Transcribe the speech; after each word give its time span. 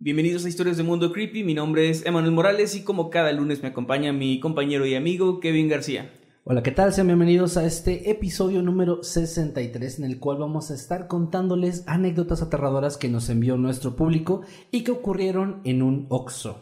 Bienvenidos 0.00 0.44
a 0.44 0.48
Historias 0.48 0.76
de 0.76 0.82
Mundo 0.82 1.12
Creepy, 1.12 1.44
mi 1.44 1.54
nombre 1.54 1.88
es 1.88 2.04
Emanuel 2.04 2.32
Morales 2.32 2.74
y 2.74 2.82
como 2.82 3.10
cada 3.10 3.30
lunes 3.30 3.62
me 3.62 3.68
acompaña 3.68 4.12
mi 4.12 4.40
compañero 4.40 4.84
y 4.84 4.96
amigo 4.96 5.38
Kevin 5.38 5.68
García. 5.68 6.12
Hola, 6.42 6.64
¿qué 6.64 6.72
tal? 6.72 6.92
Sean 6.92 7.06
bienvenidos 7.06 7.56
a 7.56 7.64
este 7.64 8.10
episodio 8.10 8.60
número 8.60 9.04
63 9.04 10.00
en 10.00 10.04
el 10.04 10.18
cual 10.18 10.38
vamos 10.38 10.72
a 10.72 10.74
estar 10.74 11.06
contándoles 11.06 11.84
anécdotas 11.86 12.42
aterradoras 12.42 12.96
que 12.96 13.08
nos 13.08 13.30
envió 13.30 13.56
nuestro 13.56 13.94
público 13.94 14.42
y 14.72 14.82
que 14.82 14.90
ocurrieron 14.90 15.60
en 15.64 15.80
un 15.80 16.06
Oxxo. 16.10 16.60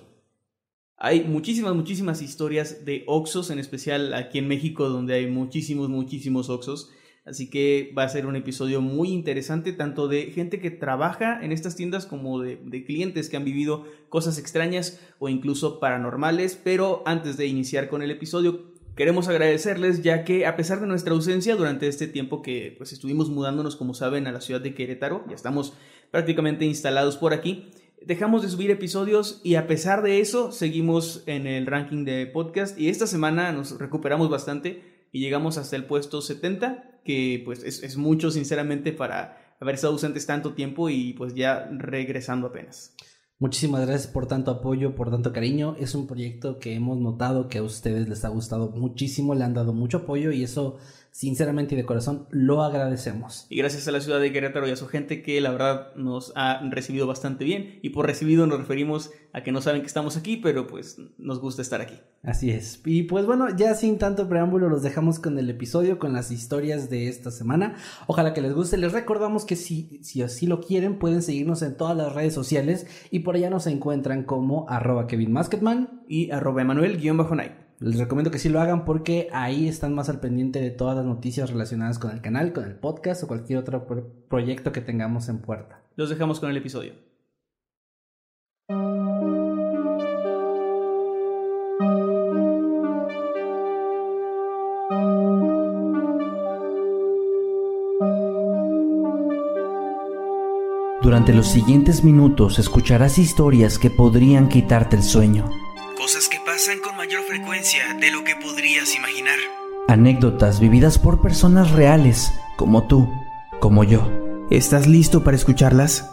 Hay 0.98 1.24
muchísimas, 1.24 1.74
muchísimas 1.74 2.20
historias 2.20 2.84
de 2.84 3.02
Oxxos, 3.06 3.50
en 3.50 3.58
especial 3.58 4.12
aquí 4.12 4.38
en 4.38 4.46
México 4.46 4.90
donde 4.90 5.14
hay 5.14 5.26
muchísimos, 5.26 5.88
muchísimos 5.88 6.50
Oxxos. 6.50 6.90
Así 7.24 7.48
que 7.48 7.94
va 7.96 8.02
a 8.02 8.08
ser 8.08 8.26
un 8.26 8.34
episodio 8.34 8.80
muy 8.80 9.10
interesante, 9.10 9.72
tanto 9.72 10.08
de 10.08 10.32
gente 10.32 10.58
que 10.58 10.72
trabaja 10.72 11.38
en 11.42 11.52
estas 11.52 11.76
tiendas 11.76 12.04
como 12.04 12.40
de, 12.40 12.56
de, 12.64 12.84
clientes 12.84 13.28
que 13.28 13.36
han 13.36 13.44
vivido 13.44 13.84
cosas 14.08 14.38
extrañas 14.38 15.00
o 15.20 15.28
incluso 15.28 15.78
paranormales. 15.78 16.60
Pero 16.62 17.02
antes 17.06 17.36
de 17.36 17.46
iniciar 17.46 17.88
con 17.88 18.02
el 18.02 18.10
episodio, 18.10 18.72
queremos 18.96 19.28
agradecerles 19.28 20.02
ya 20.02 20.24
que 20.24 20.46
a 20.46 20.56
pesar 20.56 20.80
de 20.80 20.88
nuestra 20.88 21.14
ausencia 21.14 21.54
durante 21.54 21.86
este 21.86 22.08
tiempo 22.08 22.42
que 22.42 22.74
pues 22.76 22.92
estuvimos 22.92 23.30
mudándonos, 23.30 23.76
como 23.76 23.94
saben, 23.94 24.26
a 24.26 24.32
la 24.32 24.40
ciudad 24.40 24.60
de 24.60 24.74
Querétaro, 24.74 25.24
ya 25.28 25.36
estamos 25.36 25.74
prácticamente 26.10 26.64
instalados 26.64 27.16
por 27.16 27.34
aquí. 27.34 27.70
Dejamos 28.04 28.42
de 28.42 28.48
subir 28.48 28.72
episodios 28.72 29.40
y 29.44 29.54
a 29.54 29.68
pesar 29.68 30.02
de 30.02 30.18
eso 30.18 30.50
seguimos 30.50 31.22
en 31.26 31.46
el 31.46 31.66
ranking 31.66 32.04
de 32.04 32.26
podcast 32.26 32.76
y 32.76 32.88
esta 32.88 33.06
semana 33.06 33.52
nos 33.52 33.78
recuperamos 33.78 34.28
bastante 34.28 34.82
y 35.12 35.20
llegamos 35.20 35.58
hasta 35.58 35.76
el 35.76 35.84
puesto 35.84 36.20
70 36.20 37.00
que 37.04 37.42
pues 37.44 37.62
es, 37.62 37.82
es 37.82 37.96
mucho 37.96 38.30
sinceramente 38.30 38.92
para 38.92 39.54
haber 39.60 39.76
estado 39.76 39.92
ausentes 39.92 40.26
tanto 40.26 40.54
tiempo 40.54 40.88
y 40.88 41.12
pues 41.12 41.34
ya 41.34 41.68
regresando 41.70 42.48
apenas. 42.48 42.96
Muchísimas 43.38 43.84
gracias 43.84 44.06
por 44.06 44.26
tanto 44.26 44.52
apoyo, 44.52 44.94
por 44.94 45.10
tanto 45.10 45.32
cariño. 45.32 45.74
Es 45.78 45.96
un 45.96 46.06
proyecto 46.06 46.58
que 46.58 46.74
hemos 46.74 46.98
notado 46.98 47.48
que 47.48 47.58
a 47.58 47.62
ustedes 47.64 48.08
les 48.08 48.24
ha 48.24 48.28
gustado 48.28 48.70
muchísimo, 48.70 49.34
le 49.34 49.42
han 49.42 49.54
dado 49.54 49.72
mucho 49.72 49.98
apoyo 49.98 50.30
y 50.30 50.44
eso 50.44 50.78
sinceramente 51.12 51.74
y 51.74 51.78
de 51.78 51.84
corazón 51.84 52.26
lo 52.30 52.62
agradecemos. 52.62 53.46
Y 53.50 53.58
gracias 53.58 53.86
a 53.86 53.92
la 53.92 54.00
ciudad 54.00 54.18
de 54.18 54.32
Querétaro 54.32 54.66
y 54.66 54.70
a 54.70 54.76
su 54.76 54.88
gente 54.88 55.22
que 55.22 55.40
la 55.40 55.52
verdad 55.52 55.94
nos 55.94 56.32
ha 56.34 56.60
recibido 56.70 57.06
bastante 57.06 57.44
bien. 57.44 57.78
Y 57.82 57.90
por 57.90 58.06
recibido 58.06 58.46
nos 58.46 58.58
referimos 58.58 59.10
a 59.32 59.42
que 59.42 59.52
no 59.52 59.60
saben 59.60 59.82
que 59.82 59.86
estamos 59.86 60.16
aquí, 60.16 60.38
pero 60.38 60.66
pues 60.66 60.98
nos 61.18 61.38
gusta 61.38 61.62
estar 61.62 61.80
aquí. 61.80 62.00
Así 62.22 62.50
es. 62.50 62.80
Y 62.84 63.04
pues 63.04 63.26
bueno, 63.26 63.54
ya 63.54 63.74
sin 63.74 63.98
tanto 63.98 64.28
preámbulo 64.28 64.68
los 64.68 64.82
dejamos 64.82 65.18
con 65.18 65.38
el 65.38 65.50
episodio, 65.50 65.98
con 65.98 66.12
las 66.14 66.30
historias 66.30 66.88
de 66.88 67.08
esta 67.08 67.30
semana. 67.30 67.76
Ojalá 68.06 68.32
que 68.32 68.40
les 68.40 68.54
guste. 68.54 68.78
Les 68.78 68.92
recordamos 68.92 69.44
que 69.44 69.56
si, 69.56 70.00
si 70.02 70.22
así 70.22 70.46
lo 70.46 70.60
quieren 70.60 70.98
pueden 70.98 71.22
seguirnos 71.22 71.62
en 71.62 71.76
todas 71.76 71.96
las 71.96 72.14
redes 72.14 72.32
sociales 72.32 72.86
y 73.10 73.20
por 73.20 73.36
allá 73.36 73.50
nos 73.50 73.66
encuentran 73.66 74.24
como 74.24 74.68
arroba 74.68 75.06
Kevin 75.06 75.36
y 76.08 76.30
arroba 76.30 76.62
Emanuel-Night. 76.62 77.61
Les 77.82 77.98
recomiendo 77.98 78.30
que 78.30 78.38
sí 78.38 78.48
lo 78.48 78.60
hagan 78.60 78.84
porque 78.84 79.28
ahí 79.32 79.66
están 79.66 79.92
más 79.92 80.08
al 80.08 80.20
pendiente 80.20 80.60
de 80.60 80.70
todas 80.70 80.94
las 80.94 81.04
noticias 81.04 81.50
relacionadas 81.50 81.98
con 81.98 82.12
el 82.12 82.20
canal, 82.20 82.52
con 82.52 82.62
el 82.62 82.76
podcast 82.76 83.24
o 83.24 83.26
cualquier 83.26 83.58
otro 83.58 83.88
proyecto 84.28 84.70
que 84.70 84.80
tengamos 84.80 85.28
en 85.28 85.38
puerta. 85.38 85.82
Los 85.96 86.08
dejamos 86.08 86.38
con 86.38 86.48
el 86.50 86.56
episodio. 86.56 86.92
Durante 101.02 101.32
los 101.34 101.48
siguientes 101.48 102.04
minutos 102.04 102.60
escucharás 102.60 103.18
historias 103.18 103.76
que 103.80 103.90
podrían 103.90 104.48
quitarte 104.48 104.94
el 104.94 105.02
sueño. 105.02 105.61
De 108.02 108.10
lo 108.10 108.24
que 108.24 108.34
podrías 108.34 108.96
imaginar. 108.96 109.38
Anécdotas 109.86 110.58
vividas 110.58 110.98
por 110.98 111.22
personas 111.22 111.70
reales, 111.70 112.32
como 112.56 112.88
tú, 112.88 113.08
como 113.60 113.84
yo. 113.84 114.10
¿Estás 114.50 114.88
listo 114.88 115.22
para 115.22 115.36
escucharlas? 115.36 116.10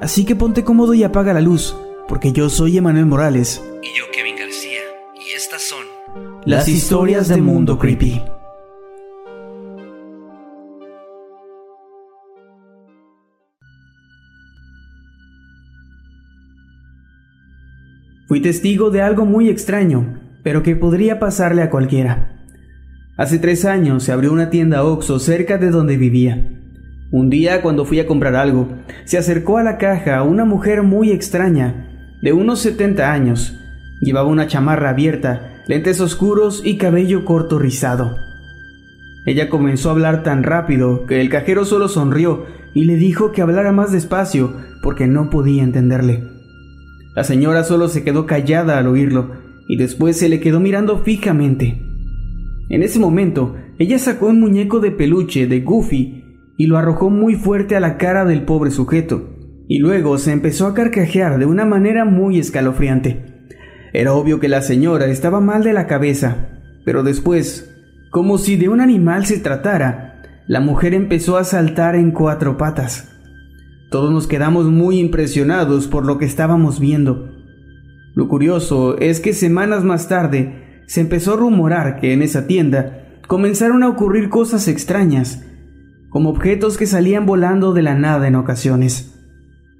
Así 0.00 0.24
que 0.24 0.36
ponte 0.36 0.62
cómodo 0.62 0.94
y 0.94 1.02
apaga 1.02 1.32
la 1.32 1.40
luz, 1.40 1.76
porque 2.06 2.30
yo 2.30 2.48
soy 2.48 2.78
Emanuel 2.78 3.06
Morales. 3.06 3.60
Y 3.82 3.98
yo 3.98 4.04
Kevin 4.12 4.36
García, 4.36 4.78
y 5.16 5.34
estas 5.34 5.62
son 5.62 5.84
las 6.44 6.68
historias 6.68 7.26
de 7.26 7.38
Mundo 7.38 7.80
Creepy. 7.80 8.22
Fui 18.28 18.40
testigo 18.40 18.90
de 18.90 19.02
algo 19.02 19.24
muy 19.26 19.48
extraño, 19.48 20.23
pero 20.44 20.62
que 20.62 20.76
podría 20.76 21.18
pasarle 21.18 21.62
a 21.62 21.70
cualquiera. 21.70 22.30
Hace 23.16 23.38
tres 23.38 23.64
años 23.64 24.04
se 24.04 24.12
abrió 24.12 24.32
una 24.32 24.50
tienda 24.50 24.84
Oxxo 24.84 25.18
cerca 25.18 25.58
de 25.58 25.70
donde 25.70 25.96
vivía. 25.96 26.50
Un 27.10 27.30
día, 27.30 27.62
cuando 27.62 27.84
fui 27.84 27.98
a 27.98 28.06
comprar 28.06 28.36
algo, 28.36 28.68
se 29.04 29.18
acercó 29.18 29.58
a 29.58 29.62
la 29.62 29.78
caja 29.78 30.22
una 30.22 30.44
mujer 30.44 30.82
muy 30.82 31.10
extraña, 31.10 31.88
de 32.22 32.32
unos 32.32 32.60
70 32.60 33.12
años. 33.12 33.58
Llevaba 34.00 34.28
una 34.28 34.46
chamarra 34.46 34.90
abierta, 34.90 35.62
lentes 35.66 36.00
oscuros 36.00 36.60
y 36.64 36.76
cabello 36.76 37.24
corto 37.24 37.58
rizado. 37.58 38.16
Ella 39.26 39.48
comenzó 39.48 39.88
a 39.88 39.92
hablar 39.92 40.22
tan 40.22 40.42
rápido 40.42 41.06
que 41.06 41.20
el 41.20 41.30
cajero 41.30 41.64
solo 41.64 41.88
sonrió 41.88 42.46
y 42.74 42.84
le 42.84 42.96
dijo 42.96 43.32
que 43.32 43.40
hablara 43.40 43.72
más 43.72 43.92
despacio 43.92 44.54
porque 44.82 45.06
no 45.06 45.30
podía 45.30 45.62
entenderle. 45.62 46.24
La 47.14 47.24
señora 47.24 47.62
solo 47.62 47.88
se 47.88 48.02
quedó 48.02 48.26
callada 48.26 48.76
al 48.76 48.88
oírlo 48.88 49.43
y 49.68 49.76
después 49.76 50.16
se 50.16 50.28
le 50.28 50.40
quedó 50.40 50.60
mirando 50.60 50.98
fijamente. 50.98 51.80
En 52.68 52.82
ese 52.82 52.98
momento, 52.98 53.56
ella 53.78 53.98
sacó 53.98 54.26
un 54.26 54.40
muñeco 54.40 54.80
de 54.80 54.90
peluche 54.90 55.46
de 55.46 55.60
Goofy 55.60 56.24
y 56.56 56.66
lo 56.66 56.78
arrojó 56.78 57.10
muy 57.10 57.34
fuerte 57.34 57.76
a 57.76 57.80
la 57.80 57.96
cara 57.98 58.24
del 58.24 58.44
pobre 58.44 58.70
sujeto, 58.70 59.34
y 59.68 59.78
luego 59.78 60.18
se 60.18 60.32
empezó 60.32 60.66
a 60.66 60.74
carcajear 60.74 61.38
de 61.38 61.46
una 61.46 61.64
manera 61.64 62.04
muy 62.04 62.38
escalofriante. 62.38 63.48
Era 63.92 64.12
obvio 64.12 64.40
que 64.40 64.48
la 64.48 64.62
señora 64.62 65.06
estaba 65.06 65.40
mal 65.40 65.62
de 65.62 65.72
la 65.72 65.86
cabeza, 65.86 66.48
pero 66.84 67.02
después, 67.02 67.70
como 68.10 68.38
si 68.38 68.56
de 68.56 68.68
un 68.68 68.80
animal 68.80 69.26
se 69.26 69.38
tratara, 69.38 70.22
la 70.46 70.60
mujer 70.60 70.94
empezó 70.94 71.36
a 71.36 71.44
saltar 71.44 71.96
en 71.96 72.10
cuatro 72.10 72.56
patas. 72.56 73.10
Todos 73.90 74.12
nos 74.12 74.26
quedamos 74.26 74.66
muy 74.66 74.98
impresionados 74.98 75.86
por 75.86 76.04
lo 76.04 76.18
que 76.18 76.24
estábamos 76.24 76.80
viendo. 76.80 77.33
Lo 78.14 78.28
curioso 78.28 78.96
es 78.98 79.20
que 79.20 79.32
semanas 79.32 79.84
más 79.84 80.08
tarde 80.08 80.82
se 80.86 81.00
empezó 81.00 81.34
a 81.34 81.36
rumorar 81.36 82.00
que 82.00 82.12
en 82.12 82.22
esa 82.22 82.46
tienda 82.46 83.06
comenzaron 83.26 83.82
a 83.82 83.88
ocurrir 83.88 84.28
cosas 84.28 84.68
extrañas, 84.68 85.44
como 86.10 86.30
objetos 86.30 86.76
que 86.76 86.86
salían 86.86 87.26
volando 87.26 87.72
de 87.72 87.82
la 87.82 87.94
nada 87.94 88.28
en 88.28 88.36
ocasiones. 88.36 89.18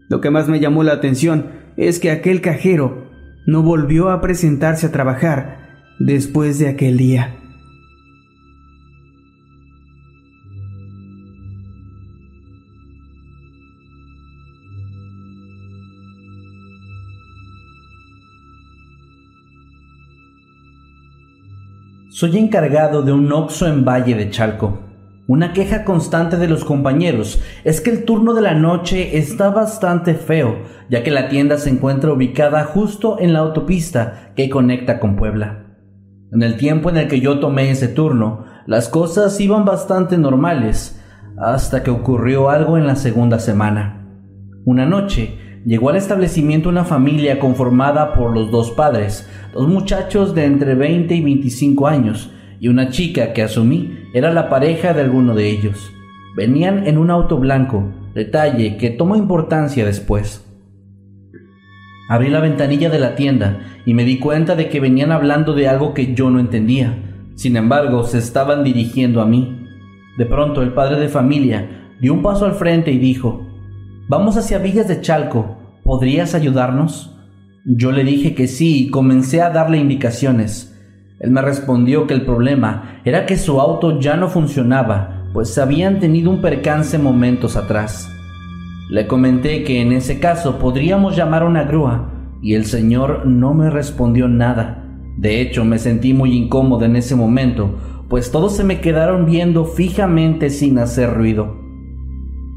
Lo 0.08 0.20
que 0.20 0.30
más 0.30 0.48
me 0.48 0.60
llamó 0.60 0.82
la 0.82 0.92
atención 0.92 1.46
es 1.76 1.98
que 2.00 2.10
aquel 2.10 2.40
cajero 2.40 3.10
no 3.46 3.62
volvió 3.62 4.10
a 4.10 4.20
presentarse 4.20 4.86
a 4.86 4.92
trabajar 4.92 5.58
después 5.98 6.58
de 6.58 6.68
aquel 6.68 6.96
día. 6.96 7.36
Soy 22.24 22.38
encargado 22.38 23.02
de 23.02 23.12
un 23.12 23.30
Oxxo 23.30 23.66
en 23.66 23.84
Valle 23.84 24.14
de 24.14 24.30
Chalco. 24.30 24.78
Una 25.28 25.52
queja 25.52 25.84
constante 25.84 26.38
de 26.38 26.48
los 26.48 26.64
compañeros 26.64 27.42
es 27.64 27.82
que 27.82 27.90
el 27.90 28.06
turno 28.06 28.32
de 28.32 28.40
la 28.40 28.54
noche 28.54 29.18
está 29.18 29.50
bastante 29.50 30.14
feo, 30.14 30.56
ya 30.88 31.02
que 31.02 31.10
la 31.10 31.28
tienda 31.28 31.58
se 31.58 31.68
encuentra 31.68 32.14
ubicada 32.14 32.64
justo 32.64 33.20
en 33.20 33.34
la 33.34 33.40
autopista 33.40 34.32
que 34.34 34.48
conecta 34.48 35.00
con 35.00 35.16
Puebla. 35.16 35.66
En 36.32 36.42
el 36.42 36.56
tiempo 36.56 36.88
en 36.88 36.96
el 36.96 37.08
que 37.08 37.20
yo 37.20 37.40
tomé 37.40 37.70
ese 37.70 37.88
turno, 37.88 38.46
las 38.66 38.88
cosas 38.88 39.38
iban 39.38 39.66
bastante 39.66 40.16
normales, 40.16 40.98
hasta 41.36 41.82
que 41.82 41.90
ocurrió 41.90 42.48
algo 42.48 42.78
en 42.78 42.86
la 42.86 42.96
segunda 42.96 43.38
semana. 43.38 44.08
Una 44.64 44.86
noche 44.86 45.38
llegó 45.64 45.90
al 45.90 45.96
establecimiento 45.96 46.68
una 46.68 46.84
familia 46.84 47.38
conformada 47.38 48.14
por 48.14 48.34
los 48.34 48.50
dos 48.50 48.70
padres, 48.72 49.28
dos 49.52 49.68
muchachos 49.68 50.34
de 50.34 50.44
entre 50.44 50.74
20 50.74 51.14
y 51.14 51.20
25 51.22 51.86
años 51.86 52.30
y 52.60 52.68
una 52.68 52.90
chica 52.90 53.32
que 53.32 53.42
asumí 53.42 53.98
era 54.14 54.32
la 54.32 54.48
pareja 54.48 54.92
de 54.92 55.02
alguno 55.02 55.34
de 55.34 55.48
ellos. 55.48 55.92
Venían 56.36 56.86
en 56.86 56.98
un 56.98 57.10
auto 57.10 57.38
blanco, 57.38 57.92
detalle 58.14 58.76
que 58.76 58.90
tomó 58.90 59.16
importancia 59.16 59.84
después. 59.84 60.44
Abrí 62.08 62.28
la 62.28 62.40
ventanilla 62.40 62.90
de 62.90 62.98
la 62.98 63.14
tienda 63.14 63.60
y 63.86 63.94
me 63.94 64.04
di 64.04 64.18
cuenta 64.18 64.56
de 64.56 64.68
que 64.68 64.80
venían 64.80 65.10
hablando 65.10 65.54
de 65.54 65.68
algo 65.68 65.94
que 65.94 66.14
yo 66.14 66.30
no 66.30 66.38
entendía. 66.38 66.98
Sin 67.34 67.56
embargo, 67.56 68.04
se 68.04 68.18
estaban 68.18 68.62
dirigiendo 68.62 69.20
a 69.20 69.26
mí. 69.26 69.66
De 70.18 70.26
pronto 70.26 70.62
el 70.62 70.72
padre 70.72 71.00
de 71.00 71.08
familia 71.08 71.90
dio 72.00 72.12
un 72.12 72.22
paso 72.22 72.44
al 72.44 72.54
frente 72.54 72.92
y 72.92 72.98
dijo, 72.98 73.43
Vamos 74.06 74.36
hacia 74.36 74.58
Villas 74.58 74.86
de 74.86 75.00
Chalco, 75.00 75.56
¿podrías 75.82 76.34
ayudarnos? 76.34 77.16
Yo 77.64 77.90
le 77.90 78.04
dije 78.04 78.34
que 78.34 78.48
sí 78.48 78.84
y 78.84 78.90
comencé 78.90 79.40
a 79.40 79.48
darle 79.48 79.78
indicaciones. 79.78 80.78
Él 81.20 81.30
me 81.30 81.40
respondió 81.40 82.06
que 82.06 82.12
el 82.12 82.26
problema 82.26 83.00
era 83.06 83.24
que 83.24 83.38
su 83.38 83.62
auto 83.62 83.98
ya 84.00 84.18
no 84.18 84.28
funcionaba, 84.28 85.30
pues 85.32 85.56
habían 85.56 86.00
tenido 86.00 86.30
un 86.30 86.42
percance 86.42 86.98
momentos 86.98 87.56
atrás. 87.56 88.10
Le 88.90 89.06
comenté 89.06 89.64
que 89.64 89.80
en 89.80 89.92
ese 89.92 90.20
caso 90.20 90.58
podríamos 90.58 91.16
llamar 91.16 91.40
a 91.40 91.46
una 91.46 91.64
grúa 91.64 92.12
y 92.42 92.56
el 92.56 92.66
señor 92.66 93.24
no 93.24 93.54
me 93.54 93.70
respondió 93.70 94.28
nada. 94.28 94.84
De 95.16 95.40
hecho, 95.40 95.64
me 95.64 95.78
sentí 95.78 96.12
muy 96.12 96.36
incómodo 96.36 96.84
en 96.84 96.96
ese 96.96 97.16
momento, 97.16 97.78
pues 98.10 98.30
todos 98.30 98.54
se 98.54 98.64
me 98.64 98.82
quedaron 98.82 99.24
viendo 99.24 99.64
fijamente 99.64 100.50
sin 100.50 100.78
hacer 100.78 101.14
ruido. 101.14 101.56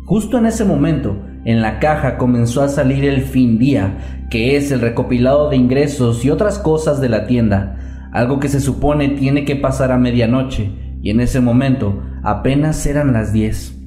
Justo 0.03 0.37
en 0.37 0.45
ese 0.45 0.65
momento, 0.65 1.17
en 1.47 1.61
la 1.61 1.79
caja 1.79 2.17
comenzó 2.17 2.61
a 2.61 2.67
salir 2.67 3.05
el 3.05 3.21
fin 3.21 3.57
día, 3.57 4.25
que 4.29 4.57
es 4.57 4.69
el 4.69 4.81
recopilado 4.81 5.49
de 5.49 5.55
ingresos 5.55 6.25
y 6.25 6.29
otras 6.29 6.59
cosas 6.59 6.99
de 6.99 7.07
la 7.07 7.25
tienda, 7.25 8.09
algo 8.11 8.41
que 8.41 8.49
se 8.49 8.59
supone 8.59 9.07
tiene 9.07 9.45
que 9.45 9.55
pasar 9.55 9.93
a 9.93 9.97
medianoche, 9.97 10.69
y 11.01 11.09
en 11.09 11.21
ese 11.21 11.39
momento 11.39 12.03
apenas 12.21 12.85
eran 12.85 13.13
las 13.13 13.31
10. 13.31 13.79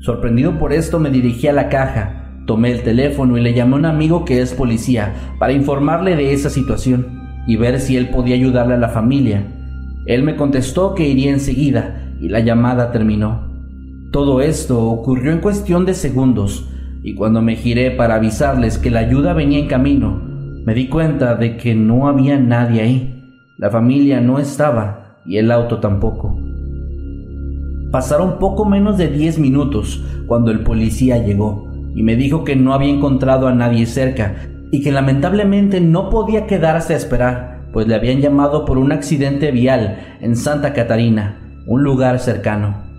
Sorprendido 0.00 0.58
por 0.58 0.74
esto 0.74 1.00
me 1.00 1.08
dirigí 1.08 1.46
a 1.46 1.54
la 1.54 1.70
caja, 1.70 2.42
tomé 2.46 2.72
el 2.72 2.82
teléfono 2.82 3.38
y 3.38 3.40
le 3.40 3.54
llamé 3.54 3.76
a 3.76 3.78
un 3.78 3.86
amigo 3.86 4.26
que 4.26 4.42
es 4.42 4.52
policía 4.52 5.14
para 5.38 5.54
informarle 5.54 6.14
de 6.14 6.34
esa 6.34 6.50
situación 6.50 7.22
y 7.46 7.56
ver 7.56 7.80
si 7.80 7.96
él 7.96 8.10
podía 8.10 8.34
ayudarle 8.34 8.74
a 8.74 8.78
la 8.78 8.90
familia. 8.90 9.46
Él 10.04 10.22
me 10.24 10.36
contestó 10.36 10.94
que 10.94 11.08
iría 11.08 11.30
enseguida 11.30 12.12
y 12.20 12.28
la 12.28 12.40
llamada 12.40 12.92
terminó. 12.92 13.49
Todo 14.10 14.40
esto 14.40 14.90
ocurrió 14.90 15.30
en 15.30 15.38
cuestión 15.38 15.86
de 15.86 15.94
segundos 15.94 16.68
y 17.04 17.14
cuando 17.14 17.42
me 17.42 17.54
giré 17.54 17.92
para 17.92 18.16
avisarles 18.16 18.76
que 18.76 18.90
la 18.90 18.98
ayuda 18.98 19.34
venía 19.34 19.60
en 19.60 19.68
camino, 19.68 20.20
me 20.64 20.74
di 20.74 20.88
cuenta 20.88 21.36
de 21.36 21.56
que 21.56 21.76
no 21.76 22.08
había 22.08 22.36
nadie 22.36 22.82
ahí. 22.82 23.44
La 23.56 23.70
familia 23.70 24.20
no 24.20 24.40
estaba 24.40 25.20
y 25.24 25.36
el 25.36 25.52
auto 25.52 25.78
tampoco. 25.78 26.36
Pasaron 27.92 28.40
poco 28.40 28.64
menos 28.64 28.98
de 28.98 29.06
10 29.06 29.38
minutos 29.38 30.04
cuando 30.26 30.50
el 30.50 30.64
policía 30.64 31.18
llegó 31.18 31.68
y 31.94 32.02
me 32.02 32.16
dijo 32.16 32.42
que 32.42 32.56
no 32.56 32.74
había 32.74 32.90
encontrado 32.90 33.46
a 33.46 33.54
nadie 33.54 33.86
cerca 33.86 34.48
y 34.72 34.82
que 34.82 34.90
lamentablemente 34.90 35.80
no 35.80 36.10
podía 36.10 36.48
quedarse 36.48 36.94
a 36.94 36.96
esperar, 36.96 37.68
pues 37.72 37.86
le 37.86 37.94
habían 37.94 38.20
llamado 38.20 38.64
por 38.64 38.76
un 38.76 38.90
accidente 38.90 39.52
vial 39.52 39.98
en 40.20 40.34
Santa 40.34 40.72
Catarina, 40.72 41.62
un 41.66 41.84
lugar 41.84 42.18
cercano. 42.18 42.89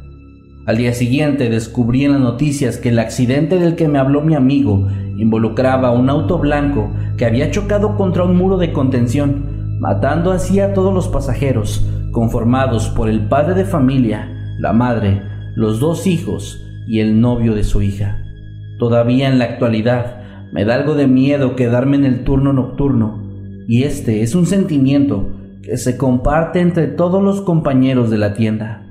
Al 0.66 0.78
día 0.78 0.94
siguiente 0.94 1.50
descubrí 1.50 2.06
en 2.06 2.12
las 2.12 2.22
noticias 2.22 2.78
que 2.78 2.90
el 2.90 3.00
accidente 3.00 3.58
del 3.58 3.76
que 3.76 3.88
me 3.88 3.98
habló 3.98 4.22
mi 4.22 4.36
amigo 4.36 4.88
involucraba 5.18 5.92
un 5.92 6.08
auto 6.08 6.38
blanco 6.38 6.92
que 7.18 7.26
había 7.26 7.50
chocado 7.50 7.98
contra 7.98 8.24
un 8.24 8.36
muro 8.36 8.58
de 8.58 8.72
contención, 8.72 9.80
matando 9.80 10.32
así 10.32 10.60
a 10.60 10.76
todos 10.76 10.94
los 10.94 11.08
pasajeros, 11.08 11.84
conformados 12.12 12.90
por 12.90 13.10
el 13.10 13.28
padre 13.28 13.56
de 13.56 13.66
familia, 13.66 14.30
la 14.60 14.72
madre, 14.72 15.24
los 15.56 15.80
dos 15.80 16.06
hijos 16.06 16.64
y 16.88 17.00
el 17.00 17.20
novio 17.20 17.56
de 17.56 17.64
su 17.64 17.82
hija. 17.82 18.22
Todavía 18.78 19.30
en 19.30 19.40
la 19.40 19.46
actualidad 19.46 20.22
me 20.54 20.64
da 20.64 20.76
algo 20.76 20.94
de 20.94 21.08
miedo 21.08 21.56
quedarme 21.56 21.98
en 21.98 22.06
el 22.06 22.24
turno 22.24 22.54
nocturno, 22.54 23.24
y 23.68 23.84
este 23.84 24.22
es 24.22 24.36
un 24.36 24.46
sentimiento 24.46 25.32
que 25.64 25.78
se 25.78 25.98
comparte 25.98 26.60
entre 26.60 26.86
todos 26.86 27.24
los 27.24 27.42
compañeros 27.42 28.12
de 28.12 28.18
la 28.20 28.36
tienda. 28.36 28.91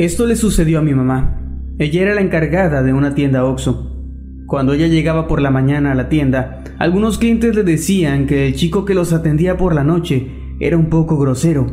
Esto 0.00 0.26
le 0.26 0.34
sucedió 0.34 0.78
a 0.78 0.82
mi 0.82 0.94
mamá. 0.94 1.36
Ella 1.78 2.00
era 2.00 2.14
la 2.14 2.22
encargada 2.22 2.82
de 2.82 2.94
una 2.94 3.14
tienda 3.14 3.44
Oxxo. 3.44 4.02
Cuando 4.46 4.72
ella 4.72 4.86
llegaba 4.86 5.28
por 5.28 5.42
la 5.42 5.50
mañana 5.50 5.92
a 5.92 5.94
la 5.94 6.08
tienda, 6.08 6.64
algunos 6.78 7.18
clientes 7.18 7.54
le 7.54 7.64
decían 7.64 8.26
que 8.26 8.46
el 8.46 8.54
chico 8.54 8.86
que 8.86 8.94
los 8.94 9.12
atendía 9.12 9.58
por 9.58 9.74
la 9.74 9.84
noche 9.84 10.30
era 10.58 10.78
un 10.78 10.86
poco 10.86 11.18
grosero, 11.18 11.66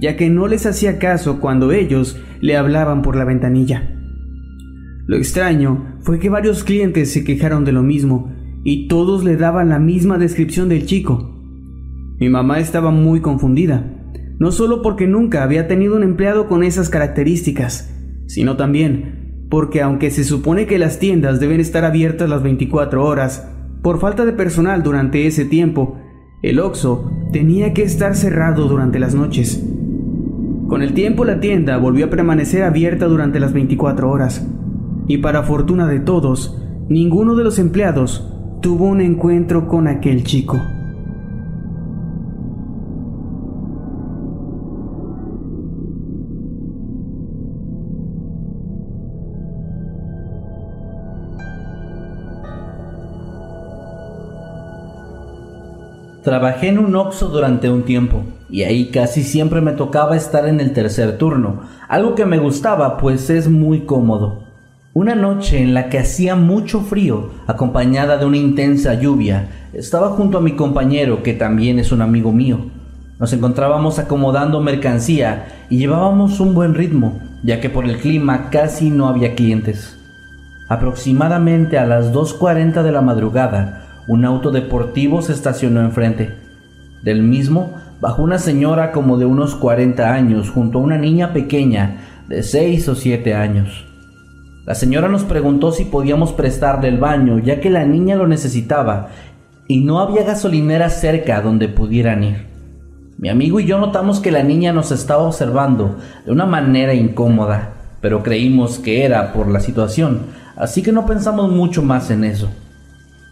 ya 0.00 0.16
que 0.16 0.30
no 0.30 0.46
les 0.46 0.66
hacía 0.66 1.00
caso 1.00 1.40
cuando 1.40 1.72
ellos 1.72 2.16
le 2.40 2.56
hablaban 2.56 3.02
por 3.02 3.16
la 3.16 3.24
ventanilla. 3.24 3.90
Lo 5.08 5.16
extraño 5.16 5.96
fue 6.02 6.20
que 6.20 6.28
varios 6.28 6.62
clientes 6.62 7.12
se 7.12 7.24
quejaron 7.24 7.64
de 7.64 7.72
lo 7.72 7.82
mismo 7.82 8.32
y 8.62 8.86
todos 8.86 9.24
le 9.24 9.36
daban 9.36 9.70
la 9.70 9.80
misma 9.80 10.16
descripción 10.16 10.68
del 10.68 10.86
chico. 10.86 11.42
Mi 12.20 12.28
mamá 12.28 12.60
estaba 12.60 12.92
muy 12.92 13.20
confundida 13.20 13.93
no 14.44 14.52
solo 14.52 14.82
porque 14.82 15.06
nunca 15.06 15.42
había 15.42 15.68
tenido 15.68 15.96
un 15.96 16.02
empleado 16.02 16.48
con 16.48 16.64
esas 16.64 16.90
características, 16.90 17.90
sino 18.26 18.58
también 18.58 19.46
porque 19.48 19.80
aunque 19.80 20.10
se 20.10 20.22
supone 20.22 20.66
que 20.66 20.78
las 20.78 20.98
tiendas 20.98 21.40
deben 21.40 21.60
estar 21.60 21.86
abiertas 21.86 22.28
las 22.28 22.42
24 22.42 23.02
horas, 23.02 23.50
por 23.80 24.00
falta 24.00 24.26
de 24.26 24.34
personal 24.34 24.82
durante 24.82 25.26
ese 25.26 25.46
tiempo, 25.46 25.96
el 26.42 26.60
Oxxo 26.60 27.10
tenía 27.32 27.72
que 27.72 27.84
estar 27.84 28.16
cerrado 28.16 28.68
durante 28.68 28.98
las 28.98 29.14
noches. 29.14 29.66
Con 30.68 30.82
el 30.82 30.92
tiempo 30.92 31.24
la 31.24 31.40
tienda 31.40 31.78
volvió 31.78 32.04
a 32.04 32.10
permanecer 32.10 32.64
abierta 32.64 33.06
durante 33.06 33.40
las 33.40 33.54
24 33.54 34.10
horas, 34.10 34.46
y 35.08 35.16
para 35.18 35.44
fortuna 35.44 35.86
de 35.86 36.00
todos, 36.00 36.62
ninguno 36.90 37.34
de 37.34 37.44
los 37.44 37.58
empleados 37.58 38.30
tuvo 38.60 38.88
un 38.88 39.00
encuentro 39.00 39.68
con 39.68 39.88
aquel 39.88 40.22
chico. 40.22 40.60
Trabajé 56.24 56.68
en 56.68 56.78
un 56.78 56.96
Oxxo 56.96 57.28
durante 57.28 57.68
un 57.68 57.82
tiempo 57.82 58.24
y 58.48 58.62
ahí 58.62 58.86
casi 58.86 59.22
siempre 59.22 59.60
me 59.60 59.72
tocaba 59.72 60.16
estar 60.16 60.48
en 60.48 60.58
el 60.58 60.72
tercer 60.72 61.18
turno, 61.18 61.60
algo 61.86 62.14
que 62.14 62.24
me 62.24 62.38
gustaba 62.38 62.96
pues 62.96 63.28
es 63.28 63.50
muy 63.50 63.80
cómodo. 63.80 64.42
Una 64.94 65.14
noche 65.14 65.62
en 65.62 65.74
la 65.74 65.90
que 65.90 65.98
hacía 65.98 66.34
mucho 66.34 66.80
frío, 66.80 67.28
acompañada 67.46 68.16
de 68.16 68.24
una 68.24 68.38
intensa 68.38 68.94
lluvia, 68.94 69.50
estaba 69.74 70.08
junto 70.12 70.38
a 70.38 70.40
mi 70.40 70.52
compañero 70.52 71.22
que 71.22 71.34
también 71.34 71.78
es 71.78 71.92
un 71.92 72.00
amigo 72.00 72.32
mío. 72.32 72.70
Nos 73.20 73.34
encontrábamos 73.34 73.98
acomodando 73.98 74.62
mercancía 74.62 75.66
y 75.68 75.76
llevábamos 75.76 76.40
un 76.40 76.54
buen 76.54 76.72
ritmo, 76.72 77.20
ya 77.42 77.60
que 77.60 77.68
por 77.68 77.84
el 77.84 77.98
clima 77.98 78.48
casi 78.48 78.88
no 78.88 79.08
había 79.08 79.34
clientes. 79.34 79.98
Aproximadamente 80.70 81.76
a 81.76 81.84
las 81.84 82.14
2.40 82.14 82.82
de 82.82 82.92
la 82.92 83.02
madrugada, 83.02 83.83
un 84.06 84.24
auto 84.24 84.50
deportivo 84.50 85.22
se 85.22 85.32
estacionó 85.32 85.80
enfrente. 85.80 86.34
Del 87.02 87.22
mismo 87.22 87.74
bajó 88.00 88.22
una 88.22 88.38
señora 88.38 88.92
como 88.92 89.16
de 89.16 89.24
unos 89.24 89.54
40 89.54 90.12
años 90.12 90.50
junto 90.50 90.78
a 90.78 90.82
una 90.82 90.98
niña 90.98 91.32
pequeña 91.32 92.22
de 92.28 92.42
6 92.42 92.88
o 92.88 92.94
7 92.94 93.34
años. 93.34 93.86
La 94.66 94.74
señora 94.74 95.08
nos 95.08 95.24
preguntó 95.24 95.72
si 95.72 95.84
podíamos 95.84 96.32
prestarle 96.32 96.88
el 96.88 96.98
baño 96.98 97.38
ya 97.38 97.60
que 97.60 97.70
la 97.70 97.84
niña 97.84 98.16
lo 98.16 98.26
necesitaba 98.26 99.08
y 99.68 99.80
no 99.80 100.00
había 100.00 100.24
gasolinera 100.24 100.90
cerca 100.90 101.40
donde 101.40 101.68
pudieran 101.68 102.24
ir. 102.24 102.46
Mi 103.18 103.28
amigo 103.28 103.60
y 103.60 103.66
yo 103.66 103.78
notamos 103.78 104.20
que 104.20 104.30
la 104.30 104.42
niña 104.42 104.72
nos 104.72 104.90
estaba 104.90 105.22
observando 105.22 105.96
de 106.26 106.32
una 106.32 106.46
manera 106.46 106.94
incómoda, 106.94 107.74
pero 108.00 108.22
creímos 108.22 108.78
que 108.78 109.04
era 109.04 109.32
por 109.32 109.48
la 109.48 109.60
situación, 109.60 110.20
así 110.56 110.82
que 110.82 110.92
no 110.92 111.06
pensamos 111.06 111.50
mucho 111.50 111.82
más 111.82 112.10
en 112.10 112.24
eso. 112.24 112.50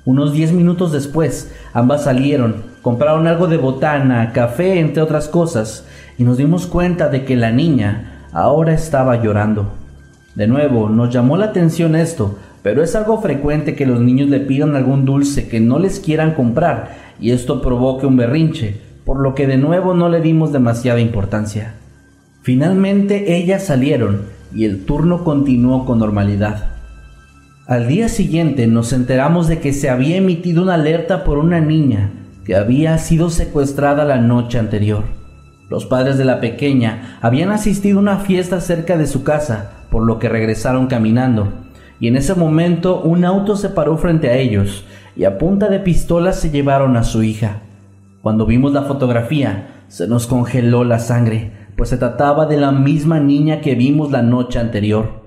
Unos 0.05 0.33
10 0.33 0.53
minutos 0.53 0.91
después, 0.91 1.53
ambas 1.73 2.05
salieron, 2.05 2.57
compraron 2.83 3.29
algo 3.29 3.47
de 3.47 3.57
botana, 3.57 4.33
café, 4.33 4.81
entre 4.81 5.01
otras 5.01 5.29
cosas, 5.29 5.87
y 6.19 6.25
nos 6.25 6.39
dimos 6.39 6.67
cuenta 6.67 7.09
de 7.09 7.25
que 7.25 7.37
la 7.37 7.53
niña 7.53 8.27
ahora 8.33 8.75
estaba 8.75 9.23
llorando. 9.23 9.71
De 10.35 10.49
nuevo, 10.49 10.89
nos 10.89 11.11
llamó 11.11 11.37
la 11.37 11.47
atención 11.47 11.95
esto, 11.95 12.37
pero 12.63 12.83
es 12.83 12.97
algo 12.97 13.21
frecuente 13.21 13.77
que 13.77 13.87
los 13.87 14.01
niños 14.01 14.29
le 14.29 14.41
pidan 14.41 14.75
algún 14.75 15.05
dulce 15.05 15.47
que 15.47 15.61
no 15.61 15.79
les 15.79 16.01
quieran 16.01 16.35
comprar 16.35 16.97
y 17.21 17.31
esto 17.31 17.63
provoque 17.63 18.07
un 18.07 18.17
berrinche, 18.17 18.81
por 19.05 19.21
lo 19.21 19.35
que 19.37 19.47
de 19.47 19.57
nuevo 19.57 19.95
no 19.95 20.09
le 20.09 20.21
dimos 20.21 20.53
demasiada 20.53 21.01
importancia. 21.01 21.75
Finalmente 22.43 23.37
ellas 23.37 23.65
salieron 23.65 24.23
y 24.53 24.65
el 24.65 24.85
turno 24.85 25.23
continuó 25.23 25.85
con 25.85 26.01
normalidad. 26.01 26.72
Al 27.69 27.87
día 27.87 28.09
siguiente 28.09 28.67
nos 28.67 28.93
enteramos 28.93 29.47
de 29.47 29.61
que 29.61 29.73
se 29.73 29.89
había 29.89 30.17
emitido 30.17 30.65
una 30.65 30.75
alerta 30.75 31.23
por 31.23 31.39
una 31.39 31.61
niña 31.61 32.11
que 32.45 32.57
había 32.57 32.99
sido 32.99 33.31
secuestrada 33.31 34.05
la 34.05 34.19
noche 34.19 34.59
anterior. 34.59 35.05
Los 35.71 35.87
padres 35.87 36.19
de 36.19 36.25
la 36.25 36.41
pequeña 36.41 37.19
habían 37.23 37.53
asistido 37.53 37.99
a 37.99 38.03
una 38.03 38.17
fiesta 38.19 38.61
cerca 38.61 38.97
de 38.97 39.07
su 39.07 39.23
casa, 39.23 39.85
por 39.93 40.05
lo 40.05 40.19
que 40.19 40.29
regresaron 40.29 40.89
caminando, 40.89 41.53
y 42.01 42.09
en 42.09 42.17
ese 42.17 42.35
momento 42.35 43.01
un 43.01 43.25
auto 43.25 43.55
se 43.55 43.69
paró 43.69 43.97
frente 43.97 44.29
a 44.29 44.37
ellos 44.39 44.85
y 45.15 45.23
a 45.23 45.39
punta 45.39 45.69
de 45.69 45.79
pistola 45.79 46.33
se 46.33 46.51
llevaron 46.51 46.97
a 46.97 47.05
su 47.05 47.23
hija. 47.23 47.61
Cuando 48.23 48.45
vimos 48.45 48.73
la 48.73 48.83
fotografía, 48.83 49.85
se 49.87 50.09
nos 50.09 50.27
congeló 50.27 50.83
la 50.83 50.99
sangre, 50.99 51.53
pues 51.77 51.91
se 51.91 51.97
trataba 51.97 52.47
de 52.47 52.57
la 52.57 52.73
misma 52.73 53.21
niña 53.21 53.61
que 53.61 53.77
vimos 53.77 54.11
la 54.11 54.23
noche 54.23 54.59
anterior. 54.59 55.22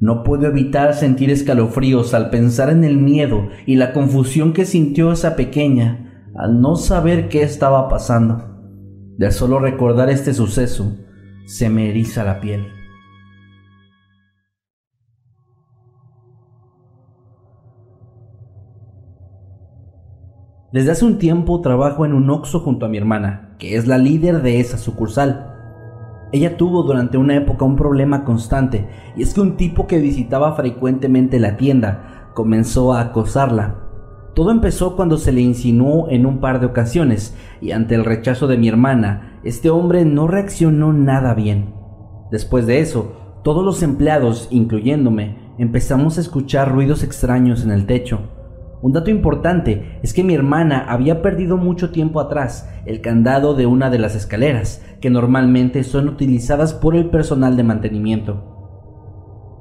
No 0.00 0.22
puedo 0.22 0.46
evitar 0.46 0.94
sentir 0.94 1.30
escalofríos 1.30 2.14
al 2.14 2.30
pensar 2.30 2.70
en 2.70 2.84
el 2.84 2.98
miedo 2.98 3.48
y 3.66 3.74
la 3.74 3.92
confusión 3.92 4.52
que 4.52 4.64
sintió 4.64 5.10
esa 5.10 5.34
pequeña 5.34 6.24
al 6.36 6.60
no 6.60 6.76
saber 6.76 7.28
qué 7.28 7.42
estaba 7.42 7.88
pasando. 7.88 8.44
De 9.16 9.32
solo 9.32 9.58
recordar 9.58 10.08
este 10.08 10.34
suceso, 10.34 10.96
se 11.46 11.68
me 11.68 11.90
eriza 11.90 12.22
la 12.22 12.40
piel. 12.40 12.68
Desde 20.70 20.92
hace 20.92 21.04
un 21.04 21.18
tiempo 21.18 21.60
trabajo 21.60 22.04
en 22.04 22.12
un 22.12 22.30
Oxxo 22.30 22.60
junto 22.60 22.86
a 22.86 22.88
mi 22.88 22.98
hermana, 22.98 23.56
que 23.58 23.76
es 23.76 23.88
la 23.88 23.98
líder 23.98 24.42
de 24.42 24.60
esa 24.60 24.78
sucursal. 24.78 25.57
Ella 26.30 26.56
tuvo 26.56 26.82
durante 26.82 27.16
una 27.16 27.36
época 27.36 27.64
un 27.64 27.76
problema 27.76 28.24
constante, 28.24 28.86
y 29.16 29.22
es 29.22 29.32
que 29.32 29.40
un 29.40 29.56
tipo 29.56 29.86
que 29.86 29.98
visitaba 29.98 30.52
frecuentemente 30.54 31.38
la 31.38 31.56
tienda 31.56 32.30
comenzó 32.34 32.92
a 32.92 33.00
acosarla. 33.00 33.76
Todo 34.34 34.50
empezó 34.50 34.94
cuando 34.94 35.16
se 35.16 35.32
le 35.32 35.40
insinuó 35.40 36.08
en 36.10 36.26
un 36.26 36.38
par 36.38 36.60
de 36.60 36.66
ocasiones, 36.66 37.36
y 37.60 37.72
ante 37.72 37.94
el 37.94 38.04
rechazo 38.04 38.46
de 38.46 38.58
mi 38.58 38.68
hermana, 38.68 39.40
este 39.42 39.70
hombre 39.70 40.04
no 40.04 40.28
reaccionó 40.28 40.92
nada 40.92 41.34
bien. 41.34 41.74
Después 42.30 42.66
de 42.66 42.80
eso, 42.80 43.12
todos 43.42 43.64
los 43.64 43.82
empleados, 43.82 44.48
incluyéndome, 44.50 45.54
empezamos 45.58 46.18
a 46.18 46.20
escuchar 46.20 46.70
ruidos 46.70 47.02
extraños 47.02 47.64
en 47.64 47.70
el 47.70 47.86
techo. 47.86 48.20
Un 48.80 48.92
dato 48.92 49.10
importante 49.10 49.98
es 50.02 50.14
que 50.14 50.22
mi 50.22 50.34
hermana 50.34 50.86
había 50.88 51.20
perdido 51.20 51.56
mucho 51.56 51.90
tiempo 51.90 52.20
atrás 52.20 52.70
el 52.86 53.00
candado 53.00 53.54
de 53.54 53.66
una 53.66 53.90
de 53.90 53.98
las 53.98 54.14
escaleras, 54.14 54.84
que 55.00 55.10
normalmente 55.10 55.82
son 55.82 56.08
utilizadas 56.08 56.74
por 56.74 56.94
el 56.94 57.10
personal 57.10 57.56
de 57.56 57.64
mantenimiento. 57.64 58.54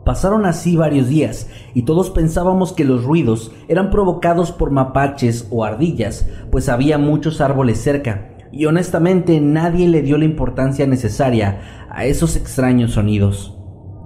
Pasaron 0.05 0.45
así 0.45 0.77
varios 0.77 1.09
días 1.09 1.49
y 1.73 1.81
todos 1.81 2.11
pensábamos 2.11 2.71
que 2.73 2.85
los 2.85 3.03
ruidos 3.03 3.51
eran 3.67 3.89
provocados 3.89 4.51
por 4.51 4.71
mapaches 4.71 5.47
o 5.51 5.65
ardillas, 5.65 6.29
pues 6.51 6.69
había 6.69 6.97
muchos 6.97 7.41
árboles 7.41 7.79
cerca, 7.79 8.37
y 8.51 8.65
honestamente 8.67 9.41
nadie 9.41 9.87
le 9.87 10.03
dio 10.03 10.17
la 10.17 10.25
importancia 10.25 10.87
necesaria 10.87 11.59
a 11.89 12.05
esos 12.05 12.37
extraños 12.37 12.91
sonidos. 12.91 13.57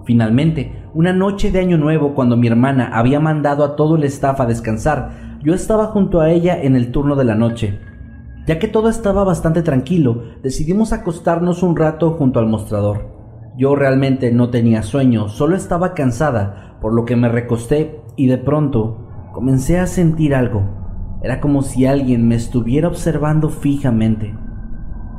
Finalmente, 0.06 0.81
una 0.94 1.14
noche 1.14 1.52
de 1.52 1.60
Año 1.60 1.78
Nuevo, 1.78 2.14
cuando 2.14 2.38
mi 2.38 2.48
hermana 2.48 2.92
había 2.94 3.20
mandado 3.20 3.64
a 3.64 3.76
todo 3.76 3.96
el 3.96 4.04
staff 4.04 4.40
a 4.42 4.46
descansar, 4.46 5.38
yo 5.42 5.54
estaba 5.54 5.88
junto 5.88 6.20
a 6.20 6.30
ella 6.30 6.62
en 6.62 6.76
el 6.76 6.92
turno 6.92 7.16
de 7.16 7.24
la 7.24 7.36
noche. 7.36 7.80
Ya 8.46 8.60
que 8.60 8.68
todo 8.68 8.90
estaba 8.90 9.24
bastante 9.24 9.62
tranquilo, 9.62 10.24
decidimos 10.44 10.94
acostarnos 10.94 11.64
un 11.64 11.76
rato 11.76 12.12
junto 12.12 12.40
al 12.40 12.48
mostrador. 12.48 13.10
Yo 13.58 13.76
realmente 13.76 14.32
no 14.32 14.50
tenía 14.50 14.84
sueño, 14.84 15.30
solo 15.30 15.56
estaba 15.56 15.94
cansada, 15.94 16.78
por 16.82 16.94
lo 16.94 17.06
que 17.06 17.16
me 17.16 17.30
recosté 17.30 18.02
y 18.16 18.28
de 18.28 18.38
pronto 18.38 19.08
comencé 19.34 19.80
a 19.80 19.88
sentir 19.88 20.36
algo. 20.36 20.64
Era 21.24 21.40
como 21.40 21.62
si 21.62 21.86
alguien 21.86 22.28
me 22.28 22.36
estuviera 22.36 22.88
observando 22.88 23.50
fijamente. 23.50 24.36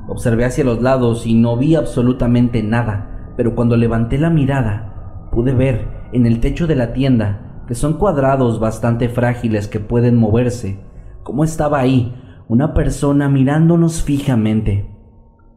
Observé 0.09 0.45
hacia 0.45 0.65
los 0.65 0.83
lados 0.83 1.27
y 1.27 1.35
no 1.35 1.57
vi 1.57 1.77
absolutamente 1.77 2.63
nada 2.63 3.09
pero 3.37 3.55
cuando 3.55 3.77
levanté 3.77 4.19
la 4.19 4.31
mirada 4.31 4.92
pude 5.33 5.53
ver 5.53 5.89
en 6.13 6.27
el 6.27 6.39
techo 6.39 6.69
de 6.69 6.77
la 6.77 6.93
tienda, 6.93 7.65
que 7.67 7.75
son 7.75 7.95
cuadrados 7.95 8.61
bastante 8.61 9.09
frágiles 9.09 9.67
que 9.67 9.81
pueden 9.81 10.17
moverse, 10.17 10.79
cómo 11.25 11.43
estaba 11.43 11.81
ahí 11.81 12.15
una 12.49 12.75
persona 12.75 13.29
mirándonos 13.29 14.03
fijamente. 14.03 14.91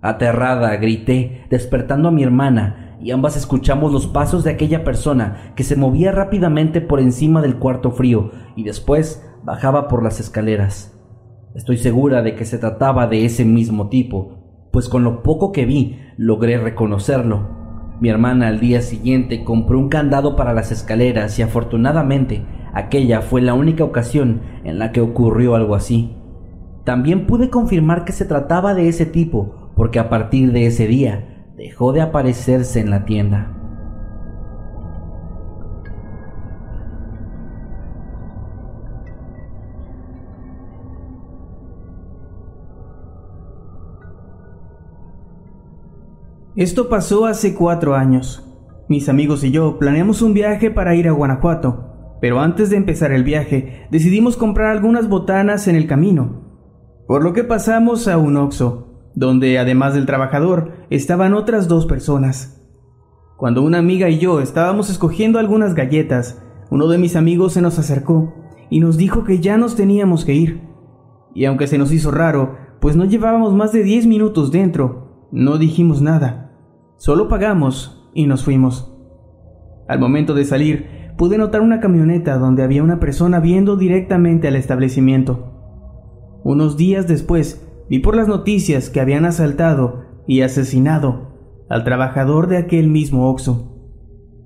Aterrada, 0.02 0.76
grité, 0.78 1.46
despertando 1.50 2.08
a 2.08 2.12
mi 2.12 2.24
hermana, 2.24 2.98
y 3.02 3.12
ambas 3.12 3.36
escuchamos 3.36 3.92
los 3.92 4.08
pasos 4.08 4.44
de 4.44 4.52
aquella 4.52 4.84
persona 4.84 5.54
que 5.56 5.64
se 5.64 5.76
movía 5.76 6.12
rápidamente 6.12 6.80
por 6.80 7.00
encima 7.00 7.42
del 7.42 7.58
cuarto 7.58 7.92
frío 7.92 8.32
y 8.56 8.64
después 8.64 9.30
bajaba 9.44 9.88
por 9.88 10.02
las 10.02 10.20
escaleras. 10.20 10.98
Estoy 11.54 11.78
segura 11.78 12.22
de 12.22 12.36
que 12.36 12.46
se 12.46 12.58
trataba 12.58 13.08
de 13.08 13.26
ese 13.26 13.44
mismo 13.46 13.90
tipo, 13.90 14.70
pues 14.72 14.90
con 14.90 15.04
lo 15.04 15.22
poco 15.22 15.52
que 15.52 15.66
vi 15.66 16.00
logré 16.18 16.58
reconocerlo. 16.58 17.65
Mi 18.02 18.10
hermana 18.10 18.48
al 18.48 18.60
día 18.60 18.82
siguiente 18.82 19.44
compró 19.44 19.80
un 19.80 19.88
candado 19.88 20.36
para 20.36 20.54
las 20.54 20.72
escaleras 20.72 21.40
y 21.40 21.44
afortunadamente 21.44 22.44
aquella 22.74 23.22
fue 23.22 23.42
la 23.42 23.54
única 23.54 23.86
ocasión 23.86 24.42
en 24.66 24.80
la 24.80 24.92
que 24.92 25.00
ocurrió 25.00 25.56
algo 25.56 25.76
así. 25.76 26.16
También 26.84 27.26
pude 27.26 27.50
confirmar 27.50 28.04
que 28.04 28.12
se 28.12 28.26
trataba 28.26 28.74
de 28.74 28.90
ese 28.90 29.06
tipo 29.06 29.72
porque 29.76 30.00
a 30.00 30.10
partir 30.10 30.52
de 30.52 30.68
ese 30.68 30.88
día 30.88 31.52
dejó 31.56 31.94
de 31.94 32.02
aparecerse 32.02 32.82
en 32.82 32.90
la 32.90 33.06
tienda. 33.06 33.55
Esto 46.56 46.88
pasó 46.88 47.26
hace 47.26 47.54
cuatro 47.54 47.96
años. 47.96 48.42
Mis 48.88 49.10
amigos 49.10 49.44
y 49.44 49.52
yo 49.52 49.78
planeamos 49.78 50.22
un 50.22 50.34
viaje 50.34 50.72
para 50.72 50.96
ir 50.96 51.10
a 51.10 51.12
Guanajuato, 51.12 52.18
pero 52.22 52.40
antes 52.40 52.70
de 52.70 52.78
empezar 52.78 53.12
el 53.12 53.26
viaje 53.26 53.88
decidimos 53.92 54.38
comprar 54.38 54.68
algunas 54.68 55.10
botanas 55.10 55.68
en 55.68 55.76
el 55.76 55.86
camino, 55.86 56.44
por 57.08 57.26
lo 57.26 57.34
que 57.34 57.44
pasamos 57.44 58.08
a 58.08 58.18
un 58.18 58.38
Oxxo, 58.38 59.12
donde 59.16 59.60
además 59.60 59.96
del 59.96 60.06
trabajador 60.06 60.72
estaban 60.90 61.34
otras 61.34 61.68
dos 61.68 61.86
personas. 61.88 62.66
Cuando 63.36 63.62
una 63.62 63.80
amiga 63.80 64.08
y 64.08 64.20
yo 64.20 64.40
estábamos 64.40 64.90
escogiendo 64.90 65.40
algunas 65.40 65.74
galletas, 65.74 66.42
uno 66.72 66.88
de 66.88 66.98
mis 66.98 67.18
amigos 67.18 67.52
se 67.52 67.62
nos 67.62 67.80
acercó 67.80 68.34
y 68.70 68.80
nos 68.80 68.96
dijo 68.96 69.26
que 69.26 69.40
ya 69.40 69.58
nos 69.58 69.76
teníamos 69.76 70.24
que 70.24 70.36
ir. 70.36 70.62
Y 71.34 71.44
aunque 71.44 71.68
se 71.68 71.78
nos 71.78 71.92
hizo 71.92 72.12
raro, 72.12 72.56
pues 72.80 72.96
no 72.96 73.04
llevábamos 73.04 73.54
más 73.54 73.74
de 73.74 73.84
10 73.84 74.08
minutos 74.08 74.54
dentro, 74.54 75.28
no 75.34 75.58
dijimos 75.58 76.02
nada. 76.02 76.45
Solo 77.06 77.28
pagamos 77.28 78.10
y 78.16 78.26
nos 78.26 78.44
fuimos. 78.44 78.92
Al 79.88 80.00
momento 80.00 80.34
de 80.34 80.44
salir, 80.44 80.88
pude 81.20 81.38
notar 81.38 81.62
una 81.62 81.80
camioneta 81.80 82.40
donde 82.40 82.64
había 82.64 82.82
una 82.82 83.00
persona 83.00 83.40
viendo 83.40 83.76
directamente 83.76 84.48
al 84.48 84.56
establecimiento. 84.56 86.42
Unos 86.44 86.78
días 86.78 87.08
después, 87.08 87.64
vi 87.92 88.00
por 88.00 88.16
las 88.16 88.28
noticias 88.28 88.90
que 88.90 89.02
habían 89.02 89.26
asaltado 89.26 90.02
y 90.26 90.42
asesinado 90.42 91.66
al 91.70 91.84
trabajador 91.84 92.48
de 92.48 92.58
aquel 92.58 92.88
mismo 92.88 93.30
Oxo. 93.30 93.94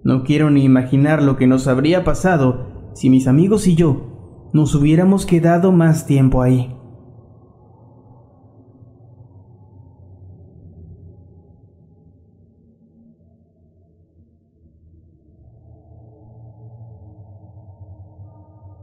No 0.04 0.26
quiero 0.26 0.50
ni 0.50 0.66
imaginar 0.66 1.24
lo 1.24 1.38
que 1.38 1.48
nos 1.48 1.66
habría 1.66 2.04
pasado 2.04 2.92
si 2.94 3.10
mis 3.10 3.30
amigos 3.30 3.68
y 3.68 3.76
yo 3.76 4.50
nos 4.52 4.76
hubiéramos 4.76 5.26
quedado 5.26 5.72
más 5.72 6.06
tiempo 6.06 6.42
ahí. 6.42 6.76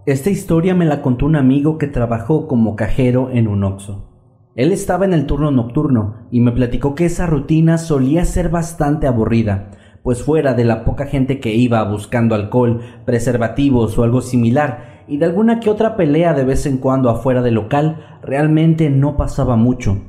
Esta 0.06 0.30
historia 0.30 0.72
me 0.72 0.84
la 0.84 1.02
contó 1.02 1.26
un 1.26 1.34
amigo 1.34 1.78
que 1.78 1.88
trabajó 1.88 2.46
como 2.46 2.76
cajero 2.76 3.28
en 3.32 3.48
un 3.48 3.64
Oxxo. 3.64 4.08
Él 4.54 4.70
estaba 4.70 5.04
en 5.04 5.12
el 5.12 5.26
turno 5.26 5.50
nocturno 5.50 6.28
y 6.30 6.38
me 6.38 6.52
platicó 6.52 6.94
que 6.94 7.06
esa 7.06 7.26
rutina 7.26 7.76
solía 7.76 8.24
ser 8.24 8.48
bastante 8.48 9.08
aburrida, 9.08 9.72
pues 10.04 10.22
fuera 10.22 10.54
de 10.54 10.64
la 10.64 10.84
poca 10.84 11.06
gente 11.06 11.40
que 11.40 11.56
iba 11.56 11.82
buscando 11.82 12.36
alcohol, 12.36 12.82
preservativos 13.04 13.98
o 13.98 14.04
algo 14.04 14.20
similar, 14.20 15.02
y 15.08 15.16
de 15.16 15.24
alguna 15.24 15.58
que 15.58 15.70
otra 15.70 15.96
pelea 15.96 16.34
de 16.34 16.44
vez 16.44 16.66
en 16.66 16.78
cuando 16.78 17.10
afuera 17.10 17.42
del 17.42 17.54
local, 17.54 18.20
realmente 18.22 18.90
no 18.90 19.16
pasaba 19.16 19.56
mucho. 19.56 20.04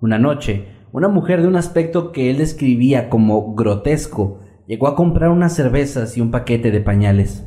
Una 0.00 0.18
noche, 0.18 0.68
una 0.90 1.08
mujer 1.08 1.42
de 1.42 1.48
un 1.48 1.56
aspecto 1.56 2.12
que 2.12 2.30
él 2.30 2.38
describía 2.38 3.10
como 3.10 3.54
grotesco 3.54 4.38
llegó 4.66 4.88
a 4.88 4.96
comprar 4.96 5.28
unas 5.28 5.54
cervezas 5.54 6.16
y 6.16 6.22
un 6.22 6.30
paquete 6.30 6.70
de 6.70 6.80
pañales. 6.80 7.46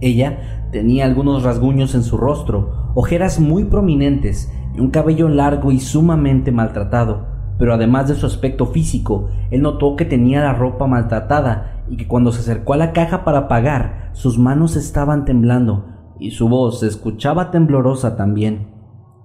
Ella 0.00 0.68
tenía 0.72 1.04
algunos 1.04 1.42
rasguños 1.42 1.94
en 1.94 2.02
su 2.02 2.16
rostro, 2.16 2.92
ojeras 2.94 3.40
muy 3.40 3.64
prominentes 3.64 4.52
y 4.74 4.80
un 4.80 4.90
cabello 4.90 5.28
largo 5.28 5.72
y 5.72 5.80
sumamente 5.80 6.52
maltratado, 6.52 7.26
pero 7.58 7.74
además 7.74 8.08
de 8.08 8.14
su 8.14 8.26
aspecto 8.26 8.66
físico, 8.66 9.28
él 9.50 9.62
notó 9.62 9.96
que 9.96 10.04
tenía 10.04 10.42
la 10.42 10.52
ropa 10.52 10.86
maltratada 10.86 11.84
y 11.88 11.96
que 11.96 12.08
cuando 12.08 12.32
se 12.32 12.40
acercó 12.40 12.74
a 12.74 12.78
la 12.78 12.92
caja 12.92 13.24
para 13.24 13.48
pagar, 13.48 14.10
sus 14.12 14.38
manos 14.38 14.76
estaban 14.76 15.24
temblando 15.24 15.86
y 16.18 16.32
su 16.32 16.48
voz 16.48 16.80
se 16.80 16.86
escuchaba 16.86 17.50
temblorosa 17.50 18.16
también. 18.16 18.68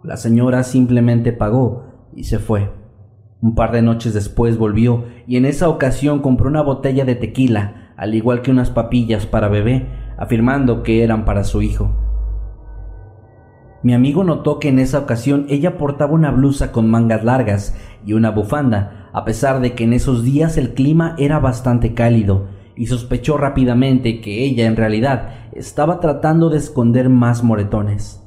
La 0.04 0.18
señora 0.18 0.64
simplemente 0.64 1.34
pagó 1.34 1.84
y 2.16 2.26
se 2.26 2.40
fue. 2.40 2.72
Un 3.42 3.56
par 3.56 3.72
de 3.72 3.82
noches 3.82 4.14
después 4.14 4.58
volvió 4.58 5.06
y 5.28 5.38
en 5.38 5.46
esa 5.46 5.70
ocasión 5.70 6.20
compró 6.20 6.50
una 6.50 6.62
botella 6.62 7.06
de 7.06 7.16
tequila, 7.16 7.94
al 7.96 8.14
igual 8.16 8.42
que 8.42 8.52
unas 8.52 8.70
papillas 8.70 9.26
para 9.26 9.50
bebé, 9.50 9.88
afirmando 10.20 10.84
que 10.84 11.04
eran 11.04 11.26
para 11.26 11.44
su 11.44 11.62
hijo. 11.62 11.92
Mi 13.82 13.94
amigo 13.94 14.26
notó 14.26 14.60
que 14.60 14.68
en 14.68 14.78
esa 14.78 15.00
ocasión 15.00 15.46
ella 15.48 15.78
portaba 15.78 16.14
una 16.14 16.32
blusa 16.32 16.74
con 16.74 16.90
mangas 16.90 17.24
largas 17.24 17.76
y 18.06 18.12
una 18.12 18.30
bufanda, 18.30 19.10
a 19.14 19.24
pesar 19.24 19.62
de 19.62 19.74
que 19.74 19.86
en 19.86 19.94
esos 19.94 20.24
días 20.24 20.58
el 20.58 20.74
clima 20.74 21.16
era 21.18 21.40
bastante 21.40 21.94
cálido, 21.94 22.48
y 22.76 22.88
sospechó 22.88 23.38
rápidamente 23.38 24.20
que 24.20 24.44
ella 24.44 24.68
en 24.68 24.76
realidad 24.76 25.30
estaba 25.54 26.02
tratando 26.02 26.50
de 26.50 26.58
esconder 26.58 27.10
más 27.10 27.42
moretones. 27.42 28.22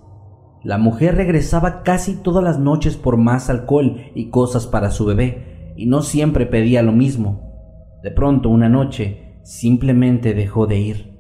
La 0.64 0.78
mujer 0.78 1.16
regresaba 1.16 1.82
casi 1.82 2.16
todas 2.16 2.42
las 2.42 2.58
noches 2.58 2.96
por 2.96 3.18
más 3.18 3.50
alcohol 3.50 4.00
y 4.14 4.30
cosas 4.30 4.66
para 4.66 4.90
su 4.90 5.04
bebé, 5.04 5.74
y 5.76 5.86
no 5.86 6.00
siempre 6.00 6.46
pedía 6.46 6.82
lo 6.82 6.92
mismo. 6.92 7.50
De 8.02 8.10
pronto, 8.10 8.48
una 8.48 8.70
noche, 8.70 9.40
simplemente 9.42 10.34
dejó 10.34 10.66
de 10.66 10.78
ir. 10.78 11.11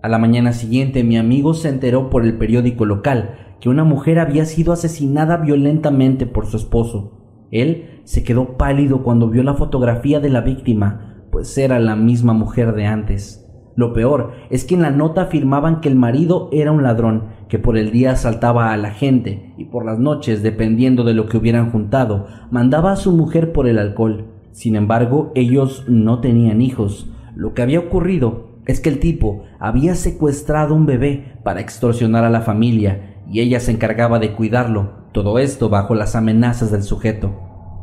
A 0.00 0.08
la 0.08 0.18
mañana 0.18 0.52
siguiente, 0.52 1.02
mi 1.02 1.16
amigo 1.16 1.54
se 1.54 1.68
enteró 1.68 2.08
por 2.08 2.24
el 2.24 2.38
periódico 2.38 2.84
local 2.84 3.34
que 3.60 3.68
una 3.68 3.82
mujer 3.82 4.20
había 4.20 4.44
sido 4.44 4.72
asesinada 4.72 5.38
violentamente 5.38 6.24
por 6.24 6.46
su 6.46 6.56
esposo. 6.56 7.18
Él 7.50 8.00
se 8.04 8.22
quedó 8.22 8.56
pálido 8.56 9.02
cuando 9.02 9.28
vio 9.28 9.42
la 9.42 9.54
fotografía 9.54 10.20
de 10.20 10.28
la 10.28 10.42
víctima, 10.42 11.24
pues 11.32 11.58
era 11.58 11.80
la 11.80 11.96
misma 11.96 12.32
mujer 12.32 12.74
de 12.74 12.86
antes. 12.86 13.44
Lo 13.74 13.92
peor 13.92 14.32
es 14.50 14.64
que 14.64 14.76
en 14.76 14.82
la 14.82 14.90
nota 14.92 15.22
afirmaban 15.22 15.80
que 15.80 15.88
el 15.88 15.96
marido 15.96 16.48
era 16.52 16.70
un 16.70 16.84
ladrón, 16.84 17.24
que 17.48 17.58
por 17.58 17.76
el 17.76 17.90
día 17.90 18.12
asaltaba 18.12 18.72
a 18.72 18.76
la 18.76 18.92
gente 18.92 19.52
y 19.56 19.64
por 19.64 19.84
las 19.84 19.98
noches, 19.98 20.44
dependiendo 20.44 21.02
de 21.02 21.14
lo 21.14 21.26
que 21.26 21.38
hubieran 21.38 21.72
juntado, 21.72 22.28
mandaba 22.52 22.92
a 22.92 22.96
su 22.96 23.10
mujer 23.10 23.50
por 23.52 23.66
el 23.66 23.78
alcohol. 23.78 24.26
Sin 24.52 24.76
embargo, 24.76 25.32
ellos 25.34 25.84
no 25.88 26.20
tenían 26.20 26.60
hijos. 26.60 27.10
Lo 27.34 27.54
que 27.54 27.62
había 27.62 27.80
ocurrido 27.80 28.47
es 28.68 28.80
que 28.80 28.90
el 28.90 29.00
tipo 29.00 29.44
había 29.58 29.94
secuestrado 29.94 30.74
un 30.74 30.84
bebé 30.84 31.32
para 31.42 31.60
extorsionar 31.60 32.24
a 32.24 32.30
la 32.30 32.42
familia 32.42 33.16
y 33.26 33.40
ella 33.40 33.60
se 33.60 33.72
encargaba 33.72 34.18
de 34.18 34.34
cuidarlo, 34.34 34.92
todo 35.12 35.38
esto 35.38 35.70
bajo 35.70 35.94
las 35.94 36.14
amenazas 36.14 36.70
del 36.70 36.82
sujeto. 36.82 37.32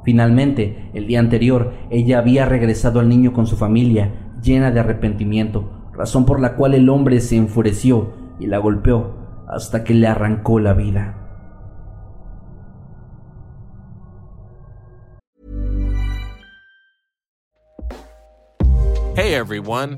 Finalmente, 0.05 0.91
el 0.93 1.07
día 1.07 1.19
anterior, 1.19 1.73
ella 1.89 2.19
había 2.19 2.45
regresado 2.45 2.99
al 2.99 3.09
niño 3.09 3.33
con 3.33 3.47
su 3.47 3.57
familia, 3.57 4.13
llena 4.43 4.69
de 4.69 4.79
arrepentimiento, 4.79 5.89
razón 5.91 6.25
por 6.25 6.39
la 6.39 6.55
cual 6.55 6.75
el 6.75 6.87
hombre 6.89 7.19
se 7.19 7.35
enfureció 7.35 8.13
y 8.39 8.45
la 8.45 8.59
golpeó 8.59 9.15
hasta 9.47 9.83
que 9.83 9.95
le 9.95 10.05
arrancó 10.05 10.59
la 10.59 10.73
vida. 10.73 11.15
Hey 19.15 19.33
everyone, 19.33 19.97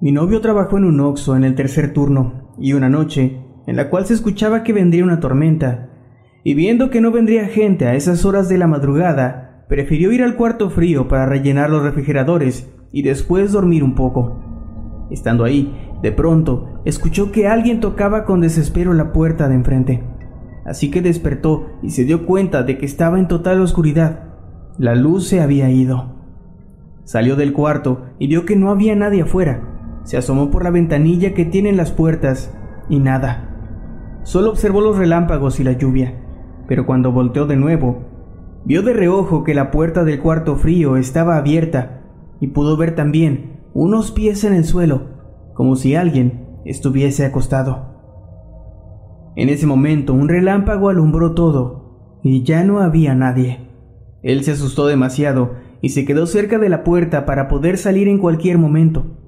Mi 0.00 0.12
novio 0.12 0.40
trabajó 0.40 0.78
en 0.78 0.84
un 0.84 1.00
Oxxo 1.00 1.34
en 1.34 1.42
el 1.42 1.56
tercer 1.56 1.92
turno 1.92 2.54
y 2.56 2.74
una 2.74 2.88
noche, 2.88 3.40
en 3.66 3.74
la 3.74 3.90
cual 3.90 4.06
se 4.06 4.14
escuchaba 4.14 4.62
que 4.62 4.72
vendría 4.72 5.02
una 5.02 5.18
tormenta, 5.18 5.90
y 6.44 6.54
viendo 6.54 6.88
que 6.88 7.00
no 7.00 7.10
vendría 7.10 7.46
gente 7.46 7.84
a 7.86 7.96
esas 7.96 8.24
horas 8.24 8.48
de 8.48 8.58
la 8.58 8.68
madrugada, 8.68 9.64
prefirió 9.68 10.12
ir 10.12 10.22
al 10.22 10.36
cuarto 10.36 10.70
frío 10.70 11.08
para 11.08 11.26
rellenar 11.26 11.68
los 11.70 11.82
refrigeradores 11.82 12.72
y 12.92 13.02
después 13.02 13.50
dormir 13.50 13.82
un 13.82 13.96
poco. 13.96 15.08
Estando 15.10 15.42
ahí, 15.42 15.76
de 16.00 16.12
pronto, 16.12 16.80
escuchó 16.84 17.32
que 17.32 17.48
alguien 17.48 17.80
tocaba 17.80 18.24
con 18.24 18.40
desespero 18.40 18.94
la 18.94 19.12
puerta 19.12 19.48
de 19.48 19.56
enfrente. 19.56 20.04
Así 20.64 20.92
que 20.92 21.02
despertó 21.02 21.70
y 21.82 21.90
se 21.90 22.04
dio 22.04 22.24
cuenta 22.24 22.62
de 22.62 22.78
que 22.78 22.86
estaba 22.86 23.18
en 23.18 23.26
total 23.26 23.60
oscuridad. 23.60 24.28
La 24.78 24.94
luz 24.94 25.26
se 25.26 25.40
había 25.40 25.70
ido. 25.70 26.14
Salió 27.02 27.34
del 27.34 27.52
cuarto 27.52 28.06
y 28.20 28.28
vio 28.28 28.44
que 28.44 28.54
no 28.54 28.70
había 28.70 28.94
nadie 28.94 29.22
afuera, 29.22 29.77
se 30.08 30.16
asomó 30.16 30.50
por 30.50 30.64
la 30.64 30.70
ventanilla 30.70 31.34
que 31.34 31.44
tienen 31.44 31.76
las 31.76 31.92
puertas 31.92 32.50
y 32.88 32.98
nada. 32.98 34.20
Solo 34.22 34.48
observó 34.48 34.80
los 34.80 34.96
relámpagos 34.96 35.60
y 35.60 35.64
la 35.64 35.72
lluvia, 35.72 36.14
pero 36.66 36.86
cuando 36.86 37.12
volteó 37.12 37.46
de 37.46 37.56
nuevo, 37.56 38.04
vio 38.64 38.80
de 38.80 38.94
reojo 38.94 39.44
que 39.44 39.52
la 39.52 39.70
puerta 39.70 40.04
del 40.04 40.22
cuarto 40.22 40.56
frío 40.56 40.96
estaba 40.96 41.36
abierta 41.36 42.04
y 42.40 42.46
pudo 42.46 42.78
ver 42.78 42.94
también 42.94 43.60
unos 43.74 44.10
pies 44.10 44.44
en 44.44 44.54
el 44.54 44.64
suelo, 44.64 45.08
como 45.52 45.76
si 45.76 45.94
alguien 45.94 46.62
estuviese 46.64 47.26
acostado. 47.26 47.98
En 49.36 49.50
ese 49.50 49.66
momento 49.66 50.14
un 50.14 50.30
relámpago 50.30 50.88
alumbró 50.88 51.34
todo 51.34 52.20
y 52.22 52.44
ya 52.44 52.64
no 52.64 52.80
había 52.80 53.14
nadie. 53.14 53.68
Él 54.22 54.42
se 54.42 54.52
asustó 54.52 54.86
demasiado 54.86 55.56
y 55.82 55.90
se 55.90 56.06
quedó 56.06 56.24
cerca 56.24 56.56
de 56.58 56.70
la 56.70 56.82
puerta 56.82 57.26
para 57.26 57.46
poder 57.46 57.76
salir 57.76 58.08
en 58.08 58.16
cualquier 58.16 58.56
momento. 58.56 59.18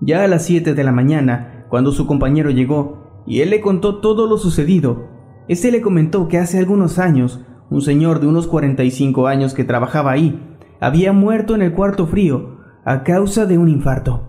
Ya 0.00 0.24
a 0.24 0.28
las 0.28 0.44
7 0.44 0.74
de 0.74 0.84
la 0.84 0.92
mañana, 0.92 1.66
cuando 1.68 1.92
su 1.92 2.06
compañero 2.06 2.50
llegó 2.50 3.22
y 3.26 3.40
él 3.40 3.50
le 3.50 3.60
contó 3.60 4.00
todo 4.00 4.26
lo 4.26 4.38
sucedido, 4.38 5.08
este 5.48 5.70
le 5.70 5.80
comentó 5.80 6.28
que 6.28 6.38
hace 6.38 6.58
algunos 6.58 6.98
años, 6.98 7.44
un 7.70 7.80
señor 7.80 8.20
de 8.20 8.26
unos 8.26 8.46
45 8.46 9.26
años 9.26 9.54
que 9.54 9.64
trabajaba 9.64 10.10
ahí, 10.12 10.56
había 10.80 11.12
muerto 11.12 11.54
en 11.54 11.62
el 11.62 11.72
cuarto 11.72 12.06
frío 12.06 12.58
a 12.84 13.02
causa 13.02 13.46
de 13.46 13.56
un 13.56 13.68
infarto. 13.68 14.28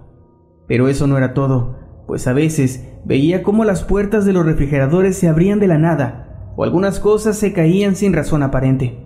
Pero 0.68 0.88
eso 0.88 1.08
no 1.08 1.18
era 1.18 1.34
todo, 1.34 1.78
pues 2.08 2.28
a 2.28 2.34
veces 2.34 2.88
veía 3.06 3.44
cómo 3.44 3.66
las 3.66 3.84
puertas 3.84 4.26
de 4.26 4.34
los 4.34 4.46
refrigeradores 4.46 5.18
se 5.18 5.28
abrían 5.28 5.60
de 5.60 5.68
la 5.68 5.78
nada, 5.78 6.54
o 6.56 6.64
algunas 6.64 7.00
cosas 7.00 7.38
se 7.38 7.54
caían 7.54 7.96
sin 7.96 8.14
razón 8.14 8.44
aparente. 8.44 9.06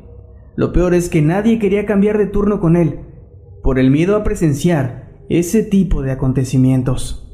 Lo 0.55 0.71
peor 0.73 0.93
es 0.93 1.09
que 1.09 1.21
nadie 1.21 1.57
quería 1.57 1.85
cambiar 1.85 2.17
de 2.17 2.27
turno 2.27 2.59
con 2.59 2.75
él, 2.75 2.99
por 3.63 3.79
el 3.79 3.91
miedo 3.91 4.15
a 4.15 4.23
presenciar 4.23 5.08
ese 5.29 5.61
tipo 5.61 6.01
de 6.01 6.11
acontecimientos. 6.11 7.25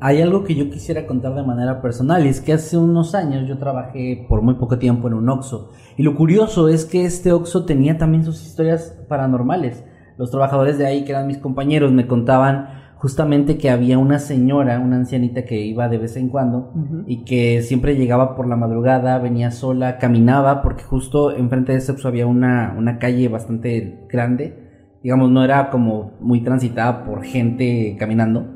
Hay 0.00 0.20
algo 0.20 0.44
que 0.44 0.54
yo 0.54 0.68
quisiera 0.68 1.06
contar 1.06 1.34
de 1.34 1.44
manera 1.44 1.80
personal 1.80 2.26
y 2.26 2.28
es 2.28 2.40
que 2.40 2.52
hace 2.52 2.76
unos 2.76 3.14
años 3.14 3.48
yo 3.48 3.56
trabajé 3.56 4.26
por 4.28 4.42
muy 4.42 4.54
poco 4.54 4.78
tiempo 4.78 5.08
en 5.08 5.14
un 5.14 5.28
Oxxo 5.28 5.70
y 5.96 6.02
lo 6.02 6.14
curioso 6.14 6.68
es 6.68 6.84
que 6.84 7.04
este 7.04 7.32
Oxxo 7.32 7.64
tenía 7.64 7.96
también 7.96 8.24
sus 8.24 8.44
historias 8.44 8.98
paranormales. 9.08 9.82
Los 10.18 10.30
trabajadores 10.30 10.76
de 10.76 10.86
ahí 10.86 11.04
que 11.04 11.12
eran 11.12 11.26
mis 11.26 11.38
compañeros 11.38 11.90
me 11.90 12.06
contaban 12.06 12.82
justamente 12.96 13.56
que 13.56 13.70
había 13.70 13.96
una 13.98 14.18
señora, 14.18 14.78
una 14.78 14.96
ancianita 14.96 15.44
que 15.44 15.64
iba 15.64 15.88
de 15.88 15.98
vez 15.98 16.16
en 16.16 16.28
cuando 16.28 16.72
y 17.06 17.24
que 17.24 17.62
siempre 17.62 17.96
llegaba 17.96 18.36
por 18.36 18.46
la 18.46 18.56
madrugada, 18.56 19.18
venía 19.18 19.50
sola, 19.50 19.98
caminaba 19.98 20.62
porque 20.62 20.84
justo 20.84 21.34
enfrente 21.34 21.72
de 21.72 21.78
ese 21.78 21.94
había 22.04 22.26
una, 22.26 22.74
una 22.76 22.98
calle 22.98 23.28
bastante 23.28 24.06
grande 24.08 24.61
digamos, 25.02 25.30
no 25.30 25.44
era 25.44 25.70
como 25.70 26.12
muy 26.20 26.42
transitada 26.42 27.04
por 27.04 27.24
gente 27.24 27.96
caminando. 27.98 28.46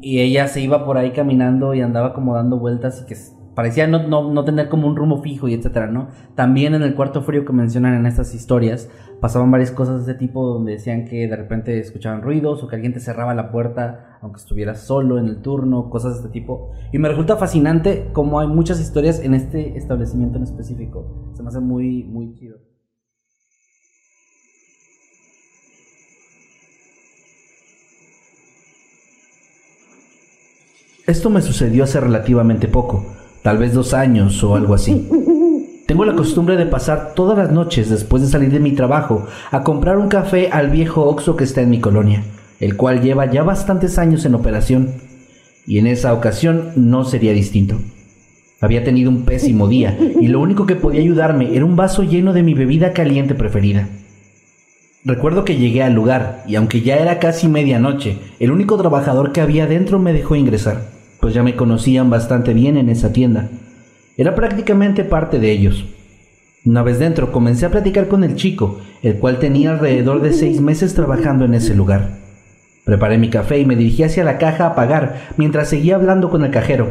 Y 0.00 0.20
ella 0.20 0.48
se 0.48 0.60
iba 0.60 0.84
por 0.84 0.98
ahí 0.98 1.12
caminando 1.12 1.74
y 1.74 1.80
andaba 1.80 2.12
como 2.12 2.34
dando 2.34 2.58
vueltas 2.58 3.00
y 3.02 3.06
que 3.06 3.16
parecía 3.54 3.86
no, 3.86 4.06
no, 4.06 4.44
tener 4.44 4.68
como 4.68 4.86
un 4.86 4.96
rumbo 4.96 5.22
fijo 5.22 5.48
y 5.48 5.54
etcétera, 5.54 5.86
¿no? 5.86 6.08
También 6.34 6.74
en 6.74 6.82
el 6.82 6.94
cuarto 6.94 7.22
frío 7.22 7.44
que 7.44 7.52
mencionan 7.52 7.94
en 7.94 8.06
estas 8.06 8.34
historias 8.34 8.90
pasaban 9.20 9.50
varias 9.50 9.70
cosas 9.70 10.04
de 10.04 10.12
ese 10.12 10.18
tipo 10.18 10.46
donde 10.46 10.72
decían 10.72 11.06
que 11.06 11.26
de 11.26 11.36
repente 11.36 11.78
escuchaban 11.78 12.22
ruidos 12.22 12.62
o 12.62 12.68
que 12.68 12.76
alguien 12.76 12.92
te 12.92 13.00
cerraba 13.00 13.34
la 13.34 13.50
puerta 13.50 14.18
aunque 14.20 14.38
estuviera 14.38 14.74
solo 14.74 15.18
en 15.18 15.26
el 15.26 15.42
turno, 15.42 15.90
cosas 15.90 16.14
de 16.14 16.18
este 16.20 16.32
tipo. 16.32 16.72
Y 16.92 16.98
me 16.98 17.08
resulta 17.08 17.36
fascinante 17.36 18.08
cómo 18.12 18.40
hay 18.40 18.48
muchas 18.48 18.80
historias 18.80 19.20
en 19.20 19.34
este 19.34 19.76
establecimiento 19.76 20.38
en 20.38 20.44
específico. 20.44 21.30
Se 21.34 21.42
me 21.42 21.48
hace 21.48 21.60
muy, 21.60 22.04
muy 22.04 22.32
chido. 22.32 22.56
Esto 31.06 31.28
me 31.28 31.42
sucedió 31.42 31.84
hace 31.84 32.00
relativamente 32.00 32.66
poco, 32.66 33.04
tal 33.42 33.58
vez 33.58 33.74
dos 33.74 33.92
años 33.92 34.42
o 34.42 34.56
algo 34.56 34.72
así. 34.72 35.06
Tengo 35.86 36.06
la 36.06 36.14
costumbre 36.14 36.56
de 36.56 36.64
pasar 36.64 37.12
todas 37.14 37.36
las 37.36 37.52
noches 37.52 37.90
después 37.90 38.22
de 38.22 38.28
salir 38.30 38.50
de 38.50 38.58
mi 38.58 38.72
trabajo 38.72 39.26
a 39.50 39.62
comprar 39.62 39.98
un 39.98 40.08
café 40.08 40.48
al 40.50 40.70
viejo 40.70 41.04
Oxo 41.04 41.36
que 41.36 41.44
está 41.44 41.60
en 41.60 41.68
mi 41.68 41.78
colonia, 41.78 42.24
el 42.58 42.78
cual 42.78 43.02
lleva 43.02 43.30
ya 43.30 43.42
bastantes 43.42 43.98
años 43.98 44.24
en 44.24 44.34
operación, 44.34 44.94
y 45.66 45.76
en 45.76 45.88
esa 45.88 46.14
ocasión 46.14 46.70
no 46.74 47.04
sería 47.04 47.34
distinto. 47.34 47.76
Había 48.62 48.82
tenido 48.82 49.10
un 49.10 49.26
pésimo 49.26 49.68
día 49.68 49.98
y 50.18 50.28
lo 50.28 50.40
único 50.40 50.64
que 50.64 50.76
podía 50.76 51.02
ayudarme 51.02 51.54
era 51.54 51.66
un 51.66 51.76
vaso 51.76 52.02
lleno 52.02 52.32
de 52.32 52.42
mi 52.42 52.54
bebida 52.54 52.94
caliente 52.94 53.34
preferida. 53.34 53.90
Recuerdo 55.04 55.44
que 55.44 55.56
llegué 55.56 55.82
al 55.82 55.92
lugar 55.92 56.44
y 56.48 56.54
aunque 56.54 56.80
ya 56.80 56.96
era 56.96 57.18
casi 57.18 57.46
medianoche, 57.46 58.20
el 58.40 58.50
único 58.50 58.78
trabajador 58.78 59.32
que 59.32 59.42
había 59.42 59.66
dentro 59.66 59.98
me 59.98 60.14
dejó 60.14 60.34
ingresar 60.34 60.93
pues 61.24 61.32
ya 61.32 61.42
me 61.42 61.56
conocían 61.56 62.10
bastante 62.10 62.52
bien 62.52 62.76
en 62.76 62.90
esa 62.90 63.10
tienda. 63.14 63.48
Era 64.18 64.34
prácticamente 64.34 65.04
parte 65.04 65.38
de 65.38 65.52
ellos. 65.52 65.86
Una 66.66 66.82
vez 66.82 66.98
dentro 66.98 67.32
comencé 67.32 67.64
a 67.64 67.70
platicar 67.70 68.08
con 68.08 68.24
el 68.24 68.36
chico, 68.36 68.80
el 69.02 69.16
cual 69.16 69.38
tenía 69.38 69.70
alrededor 69.70 70.20
de 70.20 70.34
seis 70.34 70.60
meses 70.60 70.92
trabajando 70.92 71.46
en 71.46 71.54
ese 71.54 71.74
lugar. 71.74 72.18
Preparé 72.84 73.16
mi 73.16 73.30
café 73.30 73.58
y 73.58 73.64
me 73.64 73.74
dirigí 73.74 74.02
hacia 74.02 74.22
la 74.22 74.36
caja 74.36 74.66
a 74.66 74.74
pagar 74.74 75.30
mientras 75.38 75.70
seguía 75.70 75.94
hablando 75.94 76.28
con 76.28 76.44
el 76.44 76.50
cajero. 76.50 76.90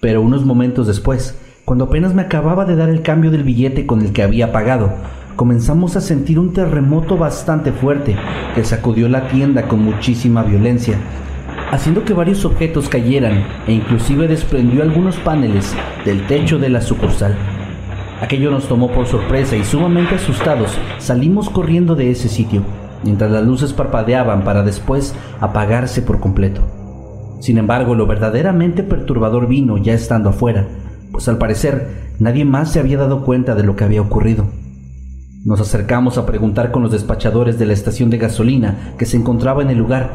Pero 0.00 0.20
unos 0.20 0.44
momentos 0.44 0.88
después, 0.88 1.38
cuando 1.64 1.84
apenas 1.84 2.12
me 2.12 2.22
acababa 2.22 2.64
de 2.64 2.74
dar 2.74 2.88
el 2.88 3.02
cambio 3.02 3.30
del 3.30 3.44
billete 3.44 3.86
con 3.86 4.00
el 4.00 4.12
que 4.12 4.24
había 4.24 4.50
pagado, 4.50 4.94
comenzamos 5.36 5.94
a 5.94 6.00
sentir 6.00 6.40
un 6.40 6.52
terremoto 6.52 7.16
bastante 7.16 7.70
fuerte 7.70 8.16
que 8.56 8.64
sacudió 8.64 9.08
la 9.08 9.28
tienda 9.28 9.68
con 9.68 9.84
muchísima 9.84 10.42
violencia 10.42 10.98
haciendo 11.70 12.04
que 12.04 12.12
varios 12.12 12.44
objetos 12.44 12.88
cayeran 12.88 13.44
e 13.66 13.72
inclusive 13.72 14.28
desprendió 14.28 14.82
algunos 14.82 15.16
paneles 15.16 15.74
del 16.04 16.26
techo 16.26 16.58
de 16.58 16.68
la 16.68 16.80
sucursal. 16.80 17.36
Aquello 18.20 18.50
nos 18.50 18.68
tomó 18.68 18.90
por 18.90 19.06
sorpresa 19.06 19.56
y 19.56 19.64
sumamente 19.64 20.16
asustados 20.16 20.76
salimos 20.98 21.48
corriendo 21.48 21.94
de 21.94 22.10
ese 22.10 22.28
sitio, 22.28 22.62
mientras 23.02 23.30
las 23.30 23.44
luces 23.44 23.72
parpadeaban 23.72 24.44
para 24.44 24.62
después 24.62 25.14
apagarse 25.40 26.02
por 26.02 26.20
completo. 26.20 26.60
Sin 27.40 27.56
embargo, 27.56 27.94
lo 27.94 28.06
verdaderamente 28.06 28.82
perturbador 28.82 29.48
vino 29.48 29.78
ya 29.78 29.94
estando 29.94 30.28
afuera, 30.28 30.66
pues 31.10 31.28
al 31.28 31.38
parecer 31.38 32.12
nadie 32.18 32.44
más 32.44 32.70
se 32.70 32.80
había 32.80 32.98
dado 32.98 33.24
cuenta 33.24 33.54
de 33.54 33.62
lo 33.62 33.76
que 33.76 33.84
había 33.84 34.02
ocurrido. 34.02 34.46
Nos 35.46 35.58
acercamos 35.58 36.18
a 36.18 36.26
preguntar 36.26 36.70
con 36.70 36.82
los 36.82 36.92
despachadores 36.92 37.58
de 37.58 37.64
la 37.64 37.72
estación 37.72 38.10
de 38.10 38.18
gasolina 38.18 38.92
que 38.98 39.06
se 39.06 39.16
encontraba 39.16 39.62
en 39.62 39.70
el 39.70 39.78
lugar 39.78 40.10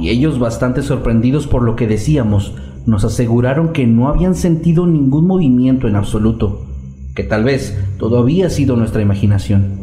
y 0.00 0.08
ellos 0.08 0.38
bastante 0.38 0.82
sorprendidos 0.82 1.46
por 1.46 1.62
lo 1.62 1.76
que 1.76 1.86
decíamos, 1.86 2.54
nos 2.86 3.04
aseguraron 3.04 3.72
que 3.72 3.86
no 3.86 4.08
habían 4.08 4.34
sentido 4.34 4.86
ningún 4.86 5.26
movimiento 5.26 5.86
en 5.88 5.96
absoluto, 5.96 6.66
que 7.14 7.22
tal 7.22 7.44
vez 7.44 7.78
todo 7.98 8.18
había 8.18 8.48
sido 8.48 8.76
nuestra 8.76 9.02
imaginación. 9.02 9.78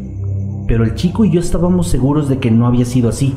Pero 0.66 0.84
el 0.84 0.96
chico 0.96 1.24
y 1.24 1.30
yo 1.30 1.40
estábamos 1.40 1.88
seguros 1.88 2.28
de 2.28 2.38
que 2.38 2.50
no 2.50 2.66
había 2.66 2.84
sido 2.84 3.08
así. 3.08 3.34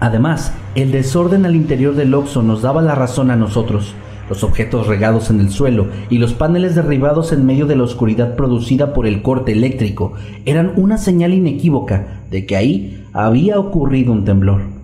Además, 0.00 0.52
el 0.74 0.90
desorden 0.90 1.46
al 1.46 1.54
interior 1.54 1.94
del 1.94 2.12
Oxo 2.12 2.42
nos 2.42 2.60
daba 2.60 2.82
la 2.82 2.94
razón 2.94 3.30
a 3.30 3.36
nosotros. 3.36 3.94
Los 4.28 4.42
objetos 4.42 4.88
regados 4.88 5.30
en 5.30 5.38
el 5.38 5.50
suelo 5.50 5.86
y 6.10 6.18
los 6.18 6.34
paneles 6.34 6.74
derribados 6.74 7.32
en 7.32 7.46
medio 7.46 7.66
de 7.66 7.76
la 7.76 7.84
oscuridad 7.84 8.34
producida 8.34 8.92
por 8.92 9.06
el 9.06 9.22
corte 9.22 9.52
eléctrico 9.52 10.14
eran 10.44 10.72
una 10.76 10.98
señal 10.98 11.32
inequívoca 11.32 12.24
de 12.30 12.44
que 12.44 12.56
ahí 12.56 13.04
había 13.12 13.60
ocurrido 13.60 14.12
un 14.12 14.24
temblor. 14.24 14.75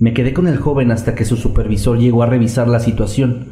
Me 0.00 0.14
quedé 0.14 0.32
con 0.32 0.48
el 0.48 0.56
joven 0.56 0.92
hasta 0.92 1.14
que 1.14 1.26
su 1.26 1.36
supervisor 1.36 1.98
llegó 1.98 2.22
a 2.22 2.26
revisar 2.26 2.66
la 2.68 2.80
situación. 2.80 3.48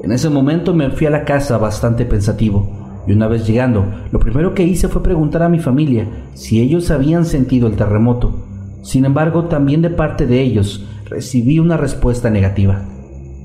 En 0.00 0.12
ese 0.12 0.30
momento 0.30 0.72
me 0.72 0.90
fui 0.90 1.08
a 1.08 1.10
la 1.10 1.24
casa 1.24 1.58
bastante 1.58 2.04
pensativo, 2.04 3.02
y 3.08 3.12
una 3.12 3.26
vez 3.26 3.48
llegando, 3.48 3.84
lo 4.12 4.20
primero 4.20 4.54
que 4.54 4.62
hice 4.62 4.86
fue 4.86 5.02
preguntar 5.02 5.42
a 5.42 5.48
mi 5.48 5.58
familia 5.58 6.06
si 6.34 6.60
ellos 6.60 6.92
habían 6.92 7.24
sentido 7.24 7.66
el 7.66 7.74
terremoto. 7.74 8.46
Sin 8.82 9.06
embargo, 9.06 9.46
también 9.46 9.82
de 9.82 9.90
parte 9.90 10.28
de 10.28 10.40
ellos 10.40 10.86
recibí 11.06 11.58
una 11.58 11.76
respuesta 11.76 12.30
negativa. 12.30 12.84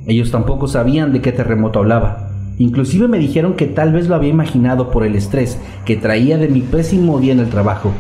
Ellos 0.05 0.29
tampoco 0.29 0.67
sabían 0.67 1.11
de 1.11 1.21
qué 1.21 1.31
terremoto 1.31 1.79
hablaba. 1.79 2.29
Inclusive 2.59 3.07
me 3.07 3.17
dijeron 3.17 3.55
que 3.55 3.65
tal 3.65 3.93
vez 3.93 4.07
lo 4.07 4.13
había 4.13 4.29
imaginado 4.29 4.91
por 4.91 5.03
el 5.03 5.15
estrés 5.15 5.59
que 5.85 5.95
traía 5.95 6.37
de 6.37 6.49
mi 6.49 6.61
pésimo 6.61 7.19
día 7.19 7.33
en 7.33 7.39
el 7.39 7.49
trabajo. 7.49 7.91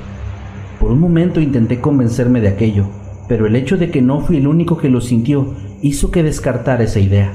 Por 0.79 0.91
un 0.91 0.99
momento 0.99 1.41
intenté 1.41 1.81
convencerme 1.81 2.39
de 2.39 2.49
aquello, 2.49 2.85
pero 3.27 3.45
el 3.47 3.55
hecho 3.55 3.77
de 3.77 3.89
que 3.89 4.01
no 4.01 4.21
fui 4.21 4.37
el 4.37 4.47
único 4.47 4.77
que 4.77 4.89
lo 4.89 5.01
sintió 5.01 5.53
hizo 5.81 6.11
que 6.11 6.23
descartara 6.23 6.83
esa 6.83 6.99
idea. 6.99 7.33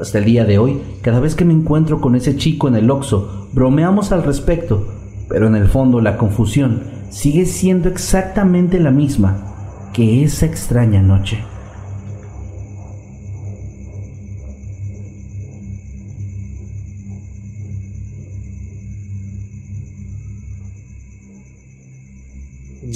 Hasta 0.00 0.18
el 0.18 0.24
día 0.24 0.44
de 0.44 0.58
hoy, 0.58 0.80
cada 1.02 1.20
vez 1.20 1.34
que 1.34 1.44
me 1.44 1.54
encuentro 1.54 2.00
con 2.00 2.14
ese 2.14 2.36
chico 2.36 2.68
en 2.68 2.76
el 2.76 2.90
Oxo, 2.90 3.48
bromeamos 3.52 4.12
al 4.12 4.22
respecto, 4.22 4.86
pero 5.28 5.46
en 5.46 5.56
el 5.56 5.68
fondo 5.68 6.00
la 6.00 6.16
confusión 6.16 6.82
sigue 7.10 7.46
siendo 7.46 7.88
exactamente 7.88 8.78
la 8.78 8.90
misma 8.90 9.90
que 9.92 10.22
esa 10.22 10.46
extraña 10.46 11.02
noche. 11.02 11.38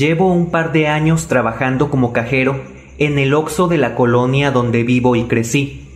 Llevo 0.02 0.32
un 0.32 0.50
par 0.50 0.72
de 0.72 0.88
años 0.88 1.28
trabajando 1.28 1.88
como 1.88 2.12
cajero 2.12 2.60
en 2.98 3.20
el 3.20 3.34
Oxo 3.34 3.68
de 3.68 3.78
la 3.78 3.94
colonia 3.94 4.50
donde 4.50 4.82
vivo 4.82 5.14
y 5.14 5.28
crecí. 5.28 5.86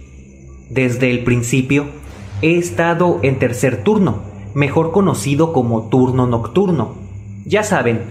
Desde 0.70 1.10
el 1.10 1.24
principio 1.24 1.86
he 2.40 2.56
estado 2.56 3.18
en 3.24 3.40
tercer 3.40 3.82
turno, 3.82 4.20
mejor 4.54 4.92
conocido 4.92 5.52
como 5.52 5.88
turno 5.88 6.28
nocturno. 6.28 6.94
Ya 7.46 7.64
saben, 7.64 8.02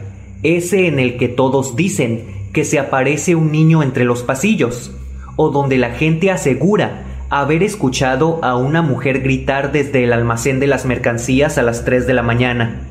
ese 0.44 0.88
en 0.88 1.00
el 1.00 1.16
que 1.16 1.30
todos 1.30 1.78
dicen 1.78 2.26
que 2.52 2.66
se 2.66 2.78
aparece 2.78 3.36
un 3.36 3.54
niño 3.54 3.82
entre 3.82 4.04
los 4.04 4.22
pasillos, 4.22 4.92
o 5.38 5.50
donde 5.50 5.78
la 5.78 5.92
gente 5.92 6.30
asegura 6.30 7.06
haber 7.30 7.64
escuchado 7.64 8.44
a 8.44 8.58
una 8.58 8.82
mujer 8.82 9.22
gritar 9.22 9.72
desde 9.72 10.04
el 10.04 10.12
almacén 10.12 10.60
de 10.60 10.68
las 10.68 10.84
mercancías 10.84 11.58
a 11.58 11.64
las 11.64 11.86
3 11.86 12.06
de 12.06 12.14
la 12.14 12.22
mañana 12.22 12.82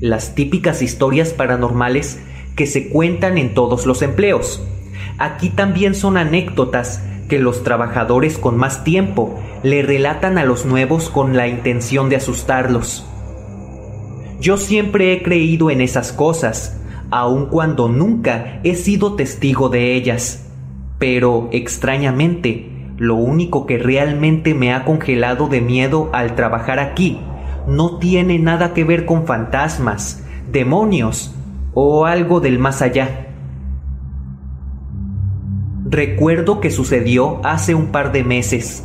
las 0.00 0.34
típicas 0.34 0.82
historias 0.82 1.32
paranormales 1.32 2.20
que 2.56 2.66
se 2.66 2.88
cuentan 2.88 3.38
en 3.38 3.54
todos 3.54 3.86
los 3.86 4.02
empleos. 4.02 4.62
Aquí 5.18 5.50
también 5.50 5.94
son 5.94 6.16
anécdotas 6.16 7.02
que 7.28 7.38
los 7.38 7.62
trabajadores 7.62 8.38
con 8.38 8.56
más 8.56 8.82
tiempo 8.82 9.38
le 9.62 9.82
relatan 9.82 10.38
a 10.38 10.44
los 10.44 10.64
nuevos 10.64 11.10
con 11.10 11.36
la 11.36 11.48
intención 11.48 12.08
de 12.08 12.16
asustarlos. 12.16 13.06
Yo 14.40 14.56
siempre 14.56 15.12
he 15.12 15.22
creído 15.22 15.70
en 15.70 15.82
esas 15.82 16.12
cosas, 16.12 16.80
aun 17.10 17.46
cuando 17.46 17.88
nunca 17.88 18.60
he 18.64 18.74
sido 18.74 19.14
testigo 19.14 19.68
de 19.68 19.94
ellas. 19.94 20.46
Pero, 20.98 21.48
extrañamente, 21.52 22.68
lo 22.96 23.16
único 23.16 23.66
que 23.66 23.78
realmente 23.78 24.54
me 24.54 24.72
ha 24.72 24.84
congelado 24.84 25.48
de 25.48 25.60
miedo 25.60 26.10
al 26.12 26.34
trabajar 26.34 26.78
aquí 26.78 27.18
no 27.70 27.98
tiene 27.98 28.38
nada 28.40 28.74
que 28.74 28.82
ver 28.84 29.06
con 29.06 29.26
fantasmas, 29.26 30.24
demonios 30.50 31.34
o 31.72 32.04
algo 32.04 32.40
del 32.40 32.58
más 32.58 32.82
allá. 32.82 33.28
Recuerdo 35.84 36.60
que 36.60 36.70
sucedió 36.70 37.40
hace 37.44 37.74
un 37.76 37.86
par 37.86 38.10
de 38.10 38.24
meses. 38.24 38.84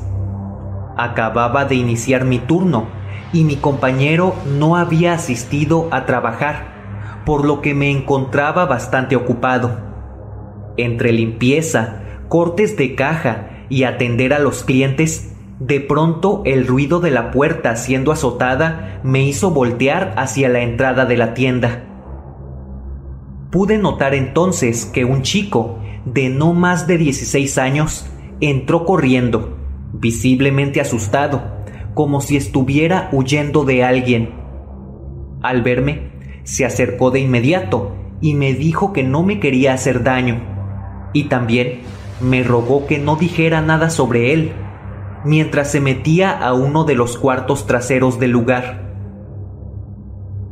Acababa 0.98 1.66
de 1.66 1.76
iniciar 1.76 2.26
mi 2.26 2.38
turno 2.40 2.88
y 3.34 3.44
mi 3.44 3.56
compañero 3.56 4.36
no 4.58 4.76
había 4.76 5.14
asistido 5.14 5.88
a 5.92 6.06
trabajar, 6.06 7.24
por 7.26 7.44
lo 7.44 7.62
que 7.62 7.74
me 7.74 7.90
encontraba 7.90 8.66
bastante 8.66 9.16
ocupado. 9.16 9.80
Entre 10.78 11.12
limpieza, 11.12 12.02
cortes 12.30 12.78
de 12.78 12.94
caja 12.94 13.50
y 13.68 13.84
atender 13.84 14.32
a 14.32 14.40
los 14.40 14.64
clientes, 14.64 15.35
de 15.60 15.80
pronto 15.80 16.42
el 16.46 16.68
ruido 16.68 17.00
de 17.00 17.12
la 17.12 17.32
puerta 17.32 17.76
siendo 17.76 18.12
azotada 18.12 19.00
me 19.04 19.24
hizo 19.24 19.52
voltear 19.52 20.14
hacia 20.18 20.50
la 20.50 20.62
entrada 20.62 21.06
de 21.06 21.18
la 21.18 21.34
tienda. 21.34 21.84
Pude 23.52 23.78
notar 23.78 24.14
entonces 24.14 24.86
que 24.86 25.06
un 25.06 25.22
chico 25.22 25.80
de 26.04 26.30
no 26.30 26.54
más 26.54 26.88
de 26.88 26.98
16 26.98 27.58
años 27.58 28.06
entró 28.42 28.86
corriendo, 28.86 29.58
visiblemente 29.94 30.82
asustado, 30.82 31.42
como 31.94 32.20
si 32.20 32.36
estuviera 32.36 33.10
huyendo 33.14 33.64
de 33.64 33.84
alguien. 33.84 34.34
Al 35.42 35.62
verme, 35.62 36.12
se 36.44 36.66
acercó 36.66 37.12
de 37.12 37.22
inmediato 37.22 37.96
y 38.20 38.34
me 38.34 38.54
dijo 38.54 38.92
que 38.92 39.04
no 39.04 39.24
me 39.24 39.40
quería 39.40 39.74
hacer 39.74 40.04
daño, 40.04 40.42
y 41.14 41.26
también 41.26 41.80
me 42.20 42.44
rogó 42.44 42.86
que 42.88 42.98
no 42.98 43.16
dijera 43.16 43.62
nada 43.62 43.90
sobre 43.90 44.34
él, 44.34 44.52
mientras 45.26 45.72
se 45.72 45.82
metía 45.82 46.32
a 46.32 46.54
uno 46.54 46.84
de 46.84 46.96
los 46.96 47.18
cuartos 47.18 47.68
traseros 47.68 48.20
del 48.20 48.32
lugar. 48.32 48.86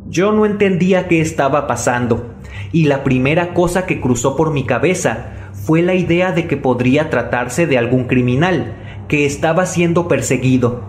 Yo 0.08 0.32
no 0.32 0.46
entendía 0.46 1.08
qué 1.08 1.22
estaba 1.22 1.66
pasando, 1.68 2.36
y 2.72 2.86
la 2.86 3.04
primera 3.04 3.54
cosa 3.54 3.86
que 3.86 4.02
cruzó 4.02 4.36
por 4.36 4.52
mi 4.52 4.66
cabeza 4.66 5.52
fue 5.54 5.82
la 5.82 5.94
idea 5.94 6.32
de 6.32 6.48
que 6.48 6.58
podría 6.58 7.10
tratarse 7.10 7.68
de 7.68 7.78
algún 7.78 8.06
criminal 8.06 8.76
que 9.08 9.26
estaba 9.26 9.66
siendo 9.66 10.08
perseguido, 10.08 10.84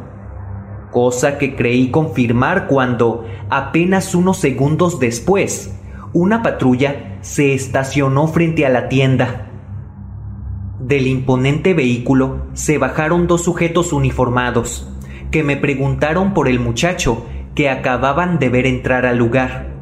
cosa 0.91 1.39
que 1.39 1.55
creí 1.55 1.91
confirmar 1.91 2.67
cuando, 2.67 3.27
apenas 3.51 4.15
unos 4.15 4.39
segundos 4.39 4.99
después, 4.99 5.75
una 6.13 6.43
patrulla 6.43 7.19
se 7.21 7.55
estacionó 7.55 8.29
frente 8.29 8.65
a 8.65 8.69
la 8.69 8.89
tienda. 8.89 9.51
Del 10.85 11.07
imponente 11.07 11.73
vehículo 11.73 12.49
se 12.53 12.77
bajaron 12.77 13.27
dos 13.27 13.43
sujetos 13.43 13.95
uniformados, 13.95 14.87
que 15.31 15.43
me 15.43 15.57
preguntaron 15.57 16.35
por 16.35 16.47
el 16.47 16.61
muchacho 16.61 17.25
que 17.55 17.71
acababan 17.71 18.39
de 18.39 18.51
ver 18.51 18.67
entrar 18.67 19.07
al 19.07 19.17
lugar. 19.17 19.73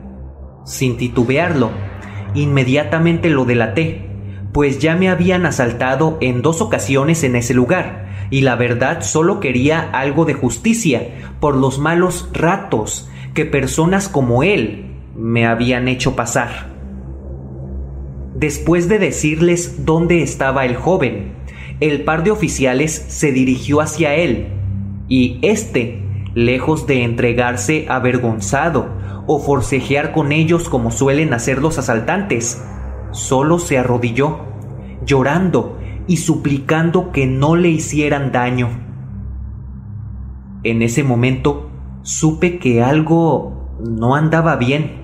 Sin 0.65 0.97
titubearlo, 0.97 1.73
inmediatamente 2.35 3.31
lo 3.31 3.45
delaté, 3.45 4.11
pues 4.53 4.79
ya 4.79 4.95
me 4.95 5.09
habían 5.09 5.45
asaltado 5.45 6.19
en 6.21 6.41
dos 6.41 6.61
ocasiones 6.63 7.25
en 7.25 7.35
ese 7.35 7.53
lugar, 7.53 8.07
y 8.31 8.43
la 8.43 8.55
verdad 8.55 9.01
solo 9.01 9.41
quería 9.41 9.81
algo 9.81 10.25
de 10.25 10.35
justicia 10.35 11.35
por 11.41 11.57
los 11.57 11.81
malos 11.81 12.31
ratos 12.33 13.11
que 13.35 13.45
personas 13.45 14.09
como 14.09 14.45
él 14.45 14.93
me 15.17 15.47
habían 15.47 15.89
hecho 15.89 16.15
pasar. 16.15 16.72
Después 18.43 18.89
de 18.89 18.99
decirles 18.99 19.85
dónde 19.87 20.21
estaba 20.21 20.65
el 20.65 20.75
joven, 20.75 21.33
el 21.79 22.03
par 22.03 22.25
de 22.25 22.33
oficiales 22.33 22.93
se 22.93 23.31
dirigió 23.31 23.81
hacia 23.81 24.17
él, 24.17 24.49
y 25.07 25.39
éste, 25.43 26.03
lejos 26.35 26.89
de 26.89 27.05
entregarse 27.05 27.87
avergonzado 27.89 28.97
o 29.29 29.39
forcejear 29.39 30.11
con 30.11 30.33
ellos 30.33 30.69
como 30.69 30.91
suelen 30.91 31.33
hacer 31.35 31.63
los 31.63 31.79
asaltantes, 31.79 32.61
solo 33.13 33.61
se 33.61 33.79
arrodilló, 33.79 34.41
llorando 35.07 35.79
y 36.09 36.17
suplicando 36.17 37.13
que 37.13 37.29
no 37.29 37.55
le 37.55 37.69
hicieran 37.69 38.33
daño. 38.33 38.71
En 40.65 40.83
ese 40.83 41.05
momento 41.05 41.71
supe 42.03 42.59
que 42.59 42.83
algo 42.83 43.79
no 43.89 44.17
andaba 44.17 44.57
bien. 44.57 45.02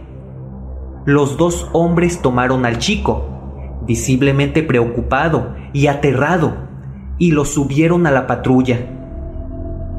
Los 1.08 1.38
dos 1.38 1.70
hombres 1.72 2.20
tomaron 2.20 2.66
al 2.66 2.76
chico, 2.76 3.80
visiblemente 3.86 4.62
preocupado 4.62 5.54
y 5.72 5.86
aterrado, 5.86 6.52
y 7.16 7.30
lo 7.30 7.46
subieron 7.46 8.06
a 8.06 8.10
la 8.10 8.26
patrulla. 8.26 8.78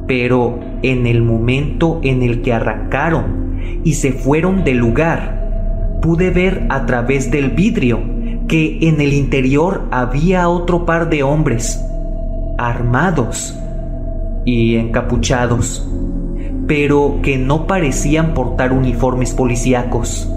Pero 0.06 0.60
en 0.82 1.08
el 1.08 1.22
momento 1.22 1.98
en 2.04 2.22
el 2.22 2.42
que 2.42 2.52
arrancaron 2.52 3.58
y 3.82 3.94
se 3.94 4.12
fueron 4.12 4.62
del 4.62 4.76
lugar, 4.76 5.98
pude 6.00 6.30
ver 6.30 6.66
a 6.68 6.86
través 6.86 7.32
del 7.32 7.50
vidrio 7.50 7.98
que 8.46 8.78
en 8.82 9.00
el 9.00 9.12
interior 9.12 9.88
había 9.90 10.48
otro 10.48 10.86
par 10.86 11.10
de 11.10 11.24
hombres, 11.24 11.84
armados 12.56 13.58
y 14.44 14.76
encapuchados, 14.76 15.90
pero 16.68 17.18
que 17.20 17.36
no 17.36 17.66
parecían 17.66 18.32
portar 18.32 18.72
uniformes 18.72 19.34
policíacos. 19.34 20.32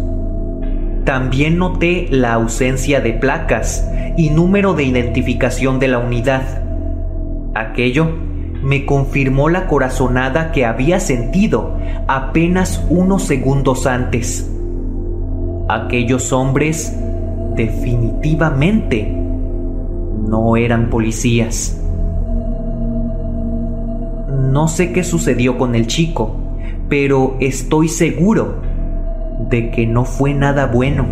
También 1.06 1.58
noté 1.58 2.08
la 2.10 2.34
ausencia 2.34 3.02
de 3.02 3.12
placas 3.12 3.90
y 4.16 4.30
número 4.30 4.74
de 4.74 4.86
identificación 4.86 5.80
de 5.80 5.90
la 5.90 6.00
unidad. 6.00 6.64
Aquello 7.56 8.08
me 8.64 8.86
confirmó 8.86 9.50
la 9.50 9.68
corazonada 9.68 10.54
que 10.54 10.66
había 10.66 11.02
sentido 11.02 11.78
apenas 12.08 12.86
unos 12.90 13.24
segundos 13.24 13.86
antes. 13.86 14.50
Aquellos 15.68 16.32
hombres 16.32 16.98
definitivamente 17.56 19.12
no 20.26 20.56
eran 20.56 20.90
policías. 20.90 21.82
No 24.30 24.70
sé 24.70 24.94
qué 24.94 25.04
sucedió 25.04 25.58
con 25.58 25.76
el 25.76 25.88
chico, 25.88 26.38
pero 26.88 27.36
estoy 27.42 27.90
seguro 27.90 28.73
de 29.50 29.72
que 29.72 29.86
no 29.86 30.06
fue 30.06 30.34
nada 30.34 30.68
bueno. 30.68 31.06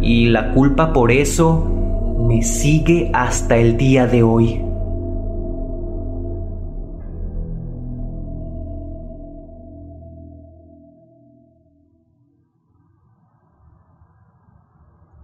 Y 0.00 0.26
la 0.26 0.52
culpa 0.52 0.92
por 0.92 1.10
eso 1.10 1.66
me 2.28 2.42
sigue 2.42 3.10
hasta 3.12 3.56
el 3.56 3.76
día 3.76 4.06
de 4.06 4.22
hoy. 4.22 4.62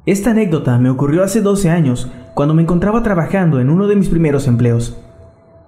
Esta 0.05 0.33
anécdota 0.33 0.79
me 0.79 0.91
ocurrió 0.91 1.23
hace 1.23 1.43
12 1.43 1.71
años, 1.71 2.11
cuando 2.35 2.55
me 2.55 2.63
encontraba 2.63 3.05
trabajando 3.05 3.61
en 3.61 3.71
uno 3.71 3.87
de 3.87 3.95
mis 3.95 4.09
primeros 4.09 4.49
empleos. 4.49 5.01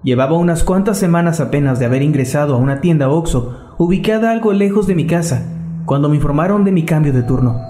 Llevaba 0.02 0.36
unas 0.36 0.64
cuantas 0.64 0.98
semanas 0.98 1.38
apenas 1.40 1.78
de 1.78 1.86
haber 1.86 2.02
ingresado 2.02 2.54
a 2.54 2.58
una 2.58 2.80
tienda 2.80 3.08
Oxxo, 3.08 3.74
ubicada 3.78 4.32
algo 4.32 4.52
lejos 4.52 4.88
de 4.88 4.96
mi 4.96 5.06
casa, 5.06 5.53
cuando 5.84 6.08
me 6.08 6.16
informaron 6.16 6.64
de 6.64 6.72
mi 6.72 6.84
cambio 6.84 7.12
de 7.12 7.22
turno. 7.22 7.60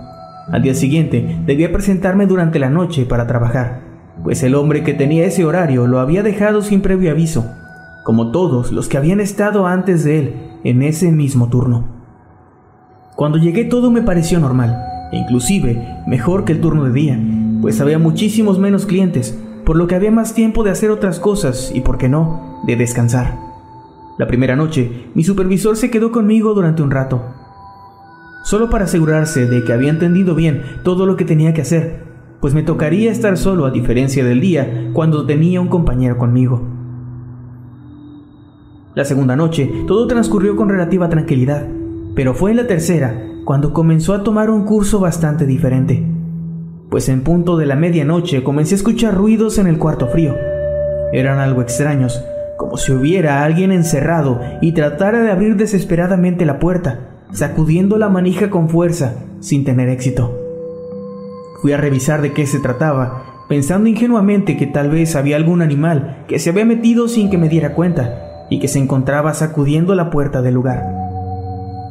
Al 0.51 0.63
día 0.63 0.75
siguiente 0.75 1.39
debía 1.47 1.73
presentarme 1.73 2.27
durante 2.27 2.59
la 2.59 2.71
noche 2.71 3.07
para 3.07 3.27
trabajar, 3.27 3.81
pues 4.23 4.43
el 4.43 4.55
hombre 4.55 4.83
que 4.83 4.95
tenía 4.95 5.25
ese 5.25 5.45
horario 5.45 5.87
lo 5.87 6.01
había 6.01 6.23
dejado 6.23 6.63
sin 6.63 6.81
previo 6.81 7.11
aviso, 7.11 7.47
como 8.05 8.31
todos 8.31 8.73
los 8.73 8.89
que 8.89 8.99
habían 8.99 9.21
estado 9.21 9.67
antes 9.67 10.05
de 10.05 10.19
él 10.19 10.35
en 10.65 10.83
ese 10.83 11.11
mismo 11.11 11.49
turno. 11.49 11.85
Cuando 13.17 13.39
llegué 13.39 13.65
todo 13.65 13.91
me 13.91 14.03
pareció 14.03 14.39
normal 14.41 14.77
e 15.13 15.19
inclusive 15.19 16.03
mejor 16.07 16.45
que 16.45 16.53
el 16.53 16.61
turno 16.61 16.85
de 16.85 16.93
día, 16.93 17.19
pues 17.61 17.81
había 17.81 17.99
muchísimos 17.99 18.59
menos 18.59 18.85
clientes, 18.85 19.39
por 19.65 19.77
lo 19.77 19.87
que 19.87 19.95
había 19.95 20.11
más 20.11 20.35
tiempo 20.35 20.65
de 20.65 20.71
hacer 20.71 20.91
otras 20.91 21.19
cosas 21.21 21.73
y, 21.75 21.81
por 21.81 21.97
qué 21.97 22.09
no, 22.09 22.61
de 22.67 22.77
descansar. 22.77 23.39
La 24.19 24.27
primera 24.27 24.57
noche, 24.57 25.07
mi 25.15 25.25
supervisor 25.25 25.77
se 25.77 25.91
quedó 25.91 26.13
conmigo 26.13 26.53
durante 26.55 26.83
un 26.83 26.91
rato, 26.91 27.23
solo 28.45 28.71
para 28.71 28.85
asegurarse 28.85 29.47
de 29.47 29.65
que 29.65 29.73
había 29.73 29.91
entendido 29.91 30.35
bien 30.35 30.63
todo 30.85 31.07
lo 31.07 31.17
que 31.17 31.25
tenía 31.25 31.55
que 31.55 31.63
hacer, 31.63 32.05
pues 32.41 32.55
me 32.55 32.63
tocaría 32.63 33.11
estar 33.11 33.39
solo 33.39 33.65
a 33.65 33.71
diferencia 33.71 34.23
del 34.23 34.41
día 34.41 34.91
cuando 34.93 35.25
tenía 35.25 35.63
un 35.63 35.69
compañero 35.69 36.19
conmigo. 36.19 36.63
La 38.95 39.07
segunda 39.07 39.35
noche 39.35 39.69
todo 39.89 40.07
transcurrió 40.07 40.57
con 40.57 40.69
relativa 40.69 41.09
tranquilidad, 41.09 41.67
pero 42.15 42.35
fue 42.35 42.51
en 42.51 42.59
la 42.59 42.67
tercera 42.67 43.19
cuando 43.47 43.73
comenzó 43.73 44.13
a 44.13 44.23
tomar 44.23 44.51
un 44.51 44.65
curso 44.67 45.01
bastante 45.01 45.47
diferente. 45.47 46.07
Pues 46.91 47.09
en 47.09 47.23
punto 47.23 47.57
de 47.57 47.65
la 47.65 47.77
medianoche 47.77 48.45
comencé 48.45 48.75
a 48.75 48.77
escuchar 48.77 49.15
ruidos 49.15 49.59
en 49.59 49.67
el 49.67 49.79
cuarto 49.79 50.07
frío. 50.07 50.35
Eran 51.15 51.39
algo 51.39 51.63
extraños, 51.63 52.23
como 52.59 52.77
si 52.77 52.93
hubiera 52.93 53.43
alguien 53.43 53.73
encerrado 53.73 54.41
y 54.61 54.73
tratara 54.73 55.23
de 55.23 55.31
abrir 55.31 55.57
desesperadamente 55.57 56.45
la 56.45 56.59
puerta, 56.59 57.14
sacudiendo 57.35 57.99
la 57.99 58.09
manija 58.09 58.49
con 58.49 58.69
fuerza, 58.69 59.17
sin 59.41 59.65
tener 59.65 59.89
éxito. 59.89 60.33
Fui 61.61 61.73
a 61.73 61.77
revisar 61.77 62.23
de 62.23 62.33
qué 62.33 62.47
se 62.47 62.61
trataba, 62.61 63.25
pensando 63.49 63.89
ingenuamente 63.89 64.57
que 64.57 64.67
tal 64.67 64.89
vez 64.89 65.17
había 65.17 65.37
algún 65.37 65.61
animal 65.61 66.25
que 66.29 66.39
se 66.39 66.51
había 66.51 66.65
metido 66.65 67.09
sin 67.09 67.31
que 67.31 67.39
me 67.39 67.49
diera 67.49 67.75
cuenta 67.75 68.47
y 68.51 68.61
que 68.61 68.69
se 68.69 68.79
encontraba 68.79 69.35
sacudiendo 69.35 69.95
la 69.95 70.11
puerta 70.11 70.43
del 70.43 70.55
lugar. 70.55 70.87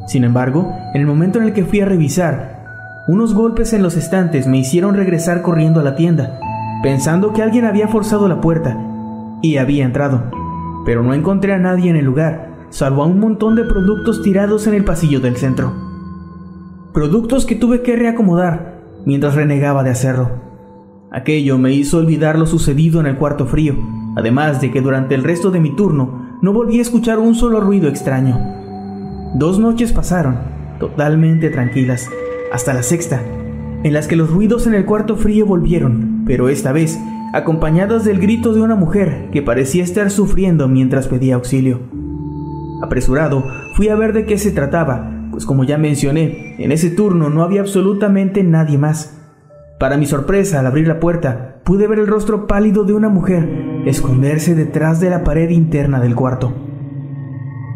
Sin 0.06 0.24
embargo, 0.24 0.72
en 0.94 1.02
el 1.02 1.06
momento 1.06 1.38
en 1.38 1.44
el 1.44 1.52
que 1.52 1.64
fui 1.64 1.80
a 1.80 1.86
revisar, 1.86 3.04
unos 3.06 3.34
golpes 3.34 3.74
en 3.74 3.82
los 3.82 3.96
estantes 3.96 4.46
me 4.46 4.58
hicieron 4.58 4.94
regresar 4.94 5.42
corriendo 5.42 5.80
a 5.80 5.82
la 5.82 5.94
tienda, 5.94 6.40
pensando 6.82 7.34
que 7.34 7.42
alguien 7.42 7.66
había 7.66 7.88
forzado 7.88 8.28
la 8.28 8.40
puerta 8.40 8.78
y 9.42 9.58
había 9.58 9.84
entrado, 9.84 10.22
pero 10.86 11.02
no 11.02 11.12
encontré 11.12 11.52
a 11.52 11.58
nadie 11.58 11.90
en 11.90 11.96
el 11.96 12.04
lugar, 12.06 12.53
salvo 12.74 13.04
a 13.04 13.06
un 13.06 13.20
montón 13.20 13.54
de 13.54 13.62
productos 13.62 14.20
tirados 14.20 14.66
en 14.66 14.74
el 14.74 14.82
pasillo 14.82 15.20
del 15.20 15.36
centro. 15.36 15.72
Productos 16.92 17.46
que 17.46 17.54
tuve 17.54 17.82
que 17.82 17.94
reacomodar 17.94 18.82
mientras 19.06 19.36
renegaba 19.36 19.84
de 19.84 19.90
hacerlo. 19.90 20.28
Aquello 21.12 21.56
me 21.56 21.72
hizo 21.72 21.98
olvidar 21.98 22.36
lo 22.36 22.46
sucedido 22.46 22.98
en 22.98 23.06
el 23.06 23.16
cuarto 23.16 23.46
frío, 23.46 23.76
además 24.16 24.60
de 24.60 24.72
que 24.72 24.80
durante 24.80 25.14
el 25.14 25.22
resto 25.22 25.52
de 25.52 25.60
mi 25.60 25.76
turno 25.76 26.36
no 26.42 26.52
volví 26.52 26.80
a 26.80 26.82
escuchar 26.82 27.20
un 27.20 27.36
solo 27.36 27.60
ruido 27.60 27.88
extraño. 27.88 28.40
Dos 29.36 29.60
noches 29.60 29.92
pasaron, 29.92 30.38
totalmente 30.80 31.50
tranquilas, 31.50 32.10
hasta 32.52 32.74
la 32.74 32.82
sexta, 32.82 33.22
en 33.84 33.92
las 33.92 34.08
que 34.08 34.16
los 34.16 34.30
ruidos 34.30 34.66
en 34.66 34.74
el 34.74 34.84
cuarto 34.84 35.14
frío 35.14 35.46
volvieron, 35.46 36.24
pero 36.26 36.48
esta 36.48 36.72
vez 36.72 36.98
acompañadas 37.34 38.04
del 38.04 38.18
grito 38.18 38.52
de 38.52 38.62
una 38.62 38.74
mujer 38.74 39.28
que 39.32 39.42
parecía 39.42 39.84
estar 39.84 40.10
sufriendo 40.10 40.66
mientras 40.66 41.06
pedía 41.06 41.36
auxilio. 41.36 42.03
Apresurado, 42.84 43.46
fui 43.72 43.88
a 43.88 43.96
ver 43.96 44.12
de 44.12 44.26
qué 44.26 44.36
se 44.36 44.50
trataba, 44.50 45.10
pues 45.30 45.46
como 45.46 45.64
ya 45.64 45.78
mencioné, 45.78 46.54
en 46.58 46.70
ese 46.70 46.90
turno 46.90 47.30
no 47.30 47.42
había 47.42 47.62
absolutamente 47.62 48.44
nadie 48.44 48.76
más. 48.76 49.18
Para 49.78 49.96
mi 49.96 50.04
sorpresa, 50.04 50.60
al 50.60 50.66
abrir 50.66 50.86
la 50.86 51.00
puerta, 51.00 51.62
pude 51.64 51.86
ver 51.86 51.98
el 51.98 52.06
rostro 52.06 52.46
pálido 52.46 52.84
de 52.84 52.92
una 52.92 53.08
mujer 53.08 53.48
esconderse 53.86 54.54
detrás 54.54 55.00
de 55.00 55.08
la 55.08 55.24
pared 55.24 55.48
interna 55.48 55.98
del 55.98 56.14
cuarto. 56.14 56.52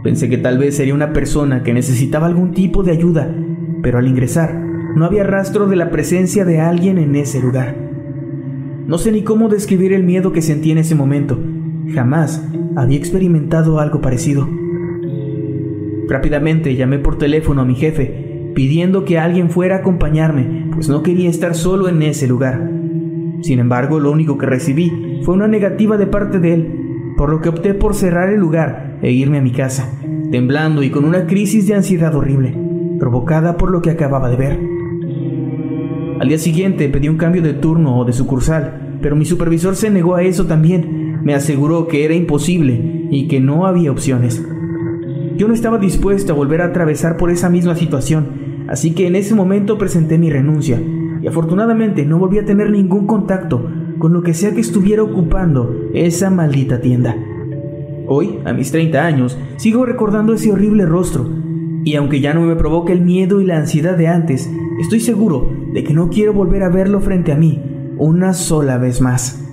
Pensé 0.05 0.29
que 0.29 0.37
tal 0.37 0.59
vez 0.59 0.77
sería 0.77 0.93
una 0.93 1.15
persona 1.15 1.63
que 1.63 1.73
necesitaba 1.73 2.27
algún 2.27 2.53
tipo 2.53 2.83
de 2.83 2.93
ayuda, 2.93 3.35
pero 3.83 3.97
al 3.97 4.09
ingresar 4.09 4.55
no 4.95 5.07
había 5.07 5.25
rastro 5.25 5.69
de 5.69 5.77
la 5.77 5.91
presencia 5.91 6.45
de 6.45 6.61
alguien 6.61 6.99
en 6.99 7.17
ese 7.17 7.41
lugar. 7.41 7.75
No 8.87 8.99
sé 8.99 9.11
ni 9.11 9.23
cómo 9.23 9.49
describir 9.49 9.95
el 9.95 10.05
miedo 10.05 10.33
que 10.33 10.43
sentí 10.43 10.71
en 10.71 10.79
ese 10.79 10.95
momento. 10.95 11.39
Jamás 11.95 12.47
había 12.77 12.99
experimentado 12.99 13.81
algo 13.81 14.03
parecido. 14.03 14.47
Rápidamente 16.09 16.75
llamé 16.75 16.99
por 16.99 17.19
teléfono 17.19 17.61
a 17.61 17.65
mi 17.67 17.75
jefe, 17.75 18.51
pidiendo 18.55 19.05
que 19.05 19.19
alguien 19.19 19.51
fuera 19.51 19.77
a 19.77 19.79
acompañarme, 19.81 20.71
pues 20.73 20.89
no 20.89 21.03
quería 21.03 21.29
estar 21.29 21.55
solo 21.55 21.87
en 21.87 22.01
ese 22.01 22.27
lugar. 22.27 22.71
Sin 23.43 23.59
embargo, 23.59 24.01
lo 24.01 24.11
único 24.11 24.39
que 24.39 24.47
recibí 24.47 25.21
fue 25.23 25.35
una 25.35 25.49
negativa 25.49 25.99
de 25.99 26.07
parte 26.07 26.39
de 26.39 26.55
él, 26.55 26.81
por 27.19 27.29
lo 27.29 27.43
que 27.43 27.51
opté 27.51 27.75
por 27.75 27.95
cerrar 27.95 28.31
el 28.31 28.41
lugar 28.41 28.99
e 29.03 29.13
irme 29.13 29.37
a 29.37 29.43
mi 29.43 29.53
casa, 29.53 29.93
temblando 30.33 30.83
y 30.83 30.89
con 30.89 31.05
una 31.05 31.27
crisis 31.27 31.67
de 31.67 31.75
ansiedad 31.75 32.15
horrible, 32.15 32.57
provocada 32.99 33.59
por 33.59 33.71
lo 33.71 33.83
que 33.83 33.91
acababa 33.91 34.31
de 34.31 34.37
ver. 34.37 34.59
Al 36.21 36.29
día 36.29 36.39
siguiente 36.39 36.89
pedí 36.89 37.11
un 37.11 37.19
cambio 37.19 37.43
de 37.43 37.53
turno 37.53 37.99
o 37.99 38.05
de 38.07 38.15
sucursal, 38.15 38.99
pero 39.03 39.15
mi 39.15 39.27
supervisor 39.27 39.77
se 39.77 39.91
negó 39.91 40.15
a 40.15 40.23
eso 40.23 40.47
también. 40.47 41.21
Me 41.23 41.35
aseguró 41.35 41.87
que 41.87 42.05
era 42.05 42.15
imposible 42.15 43.07
y 43.11 43.29
que 43.29 43.41
no 43.41 43.67
había 43.67 43.93
opciones. 43.93 44.43
Yo 45.39 45.47
no 45.47 45.55
estaba 45.55 45.79
dispuesto 45.79 46.33
a 46.33 46.37
volver 46.37 46.61
a 46.61 46.65
atravesar 46.65 47.17
por 47.17 47.31
esa 47.31 47.49
misma 47.49 47.77
situación, 47.77 48.65
así 48.67 48.93
que 48.93 49.07
en 49.07 49.15
ese 49.15 49.37
momento 49.37 49.79
presenté 49.79 50.19
mi 50.19 50.31
renuncia 50.31 50.83
y 51.23 51.29
afortunadamente 51.29 52.05
no 52.05 52.19
volví 52.19 52.41
a 52.41 52.45
tener 52.45 52.73
ningún 52.73 53.07
contacto 53.07 53.71
con 54.01 54.13
lo 54.13 54.25
que 54.25 54.35
sea 54.35 54.53
que 54.53 54.61
estuviera 54.61 55.05
ocupando 55.05 55.91
esa 55.95 56.29
maldita 56.31 56.81
tienda. 56.81 57.17
Hoy, 58.09 58.41
a 58.47 58.53
mis 58.53 58.73
30 58.73 59.07
años, 59.07 59.39
sigo 59.59 59.87
recordando 59.87 60.33
ese 60.33 60.51
horrible 60.51 60.87
rostro, 60.87 61.31
y 61.85 61.95
aunque 61.95 62.21
ya 62.21 62.35
no 62.35 62.41
me 62.41 62.57
provoca 62.57 62.93
el 62.93 63.03
miedo 63.03 63.41
y 63.41 63.47
la 63.47 63.59
ansiedad 63.59 63.97
de 63.97 64.09
antes, 64.09 64.51
estoy 64.81 64.99
seguro 64.99 65.53
de 65.73 65.85
que 65.85 65.95
no 65.95 66.09
quiero 66.09 66.33
volver 66.33 66.65
a 66.65 66.69
verlo 66.69 66.99
frente 66.99 67.31
a 67.31 67.37
mí 67.37 67.63
una 67.97 68.33
sola 68.33 68.77
vez 68.77 69.01
más. 69.01 69.48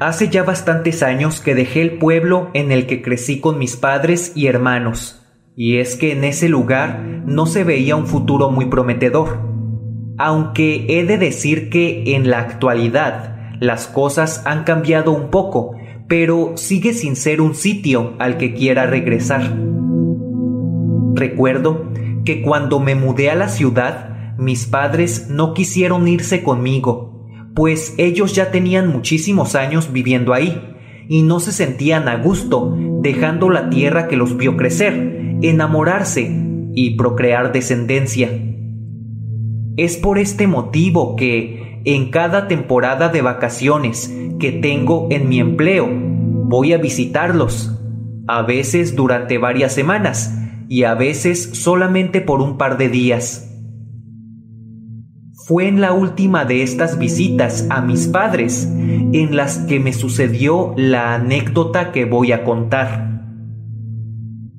Hace 0.00 0.30
ya 0.30 0.44
bastantes 0.44 1.02
años 1.02 1.42
que 1.42 1.54
dejé 1.54 1.82
el 1.82 1.98
pueblo 1.98 2.48
en 2.54 2.72
el 2.72 2.86
que 2.86 3.02
crecí 3.02 3.38
con 3.38 3.58
mis 3.58 3.76
padres 3.76 4.32
y 4.34 4.46
hermanos, 4.46 5.20
y 5.54 5.76
es 5.76 5.94
que 5.94 6.12
en 6.12 6.24
ese 6.24 6.48
lugar 6.48 7.04
no 7.26 7.44
se 7.44 7.64
veía 7.64 7.96
un 7.96 8.06
futuro 8.06 8.50
muy 8.50 8.64
prometedor. 8.64 9.40
Aunque 10.16 10.86
he 10.88 11.04
de 11.04 11.18
decir 11.18 11.68
que 11.68 12.14
en 12.14 12.30
la 12.30 12.38
actualidad 12.38 13.36
las 13.60 13.88
cosas 13.88 14.42
han 14.46 14.64
cambiado 14.64 15.12
un 15.12 15.28
poco, 15.28 15.76
pero 16.08 16.56
sigue 16.56 16.94
sin 16.94 17.14
ser 17.14 17.42
un 17.42 17.54
sitio 17.54 18.14
al 18.18 18.38
que 18.38 18.54
quiera 18.54 18.86
regresar. 18.86 19.54
Recuerdo 21.14 21.92
que 22.24 22.40
cuando 22.40 22.80
me 22.80 22.94
mudé 22.94 23.30
a 23.30 23.34
la 23.34 23.50
ciudad, 23.50 24.38
mis 24.38 24.64
padres 24.64 25.28
no 25.28 25.52
quisieron 25.52 26.08
irse 26.08 26.42
conmigo 26.42 27.19
pues 27.54 27.94
ellos 27.98 28.34
ya 28.34 28.50
tenían 28.50 28.88
muchísimos 28.88 29.54
años 29.54 29.92
viviendo 29.92 30.32
ahí 30.32 30.60
y 31.08 31.22
no 31.22 31.40
se 31.40 31.52
sentían 31.52 32.08
a 32.08 32.16
gusto 32.16 32.76
dejando 33.02 33.50
la 33.50 33.70
tierra 33.70 34.06
que 34.08 34.16
los 34.16 34.36
vio 34.36 34.56
crecer, 34.56 35.38
enamorarse 35.42 36.30
y 36.74 36.96
procrear 36.96 37.52
descendencia. 37.52 38.30
Es 39.76 39.96
por 39.96 40.18
este 40.18 40.46
motivo 40.46 41.16
que 41.16 41.80
en 41.84 42.10
cada 42.10 42.46
temporada 42.46 43.08
de 43.08 43.22
vacaciones 43.22 44.14
que 44.38 44.52
tengo 44.52 45.08
en 45.10 45.28
mi 45.28 45.40
empleo 45.40 45.88
voy 45.90 46.72
a 46.72 46.78
visitarlos, 46.78 47.76
a 48.26 48.42
veces 48.42 48.94
durante 48.94 49.38
varias 49.38 49.72
semanas 49.72 50.36
y 50.68 50.84
a 50.84 50.94
veces 50.94 51.50
solamente 51.54 52.20
por 52.20 52.40
un 52.40 52.58
par 52.58 52.78
de 52.78 52.88
días. 52.88 53.49
Fue 55.50 55.66
en 55.66 55.80
la 55.80 55.92
última 55.92 56.44
de 56.44 56.62
estas 56.62 56.96
visitas 56.96 57.66
a 57.70 57.80
mis 57.80 58.06
padres 58.06 58.68
en 58.72 59.34
las 59.34 59.58
que 59.58 59.80
me 59.80 59.92
sucedió 59.92 60.74
la 60.76 61.14
anécdota 61.14 61.90
que 61.90 62.04
voy 62.04 62.30
a 62.30 62.44
contar. 62.44 63.24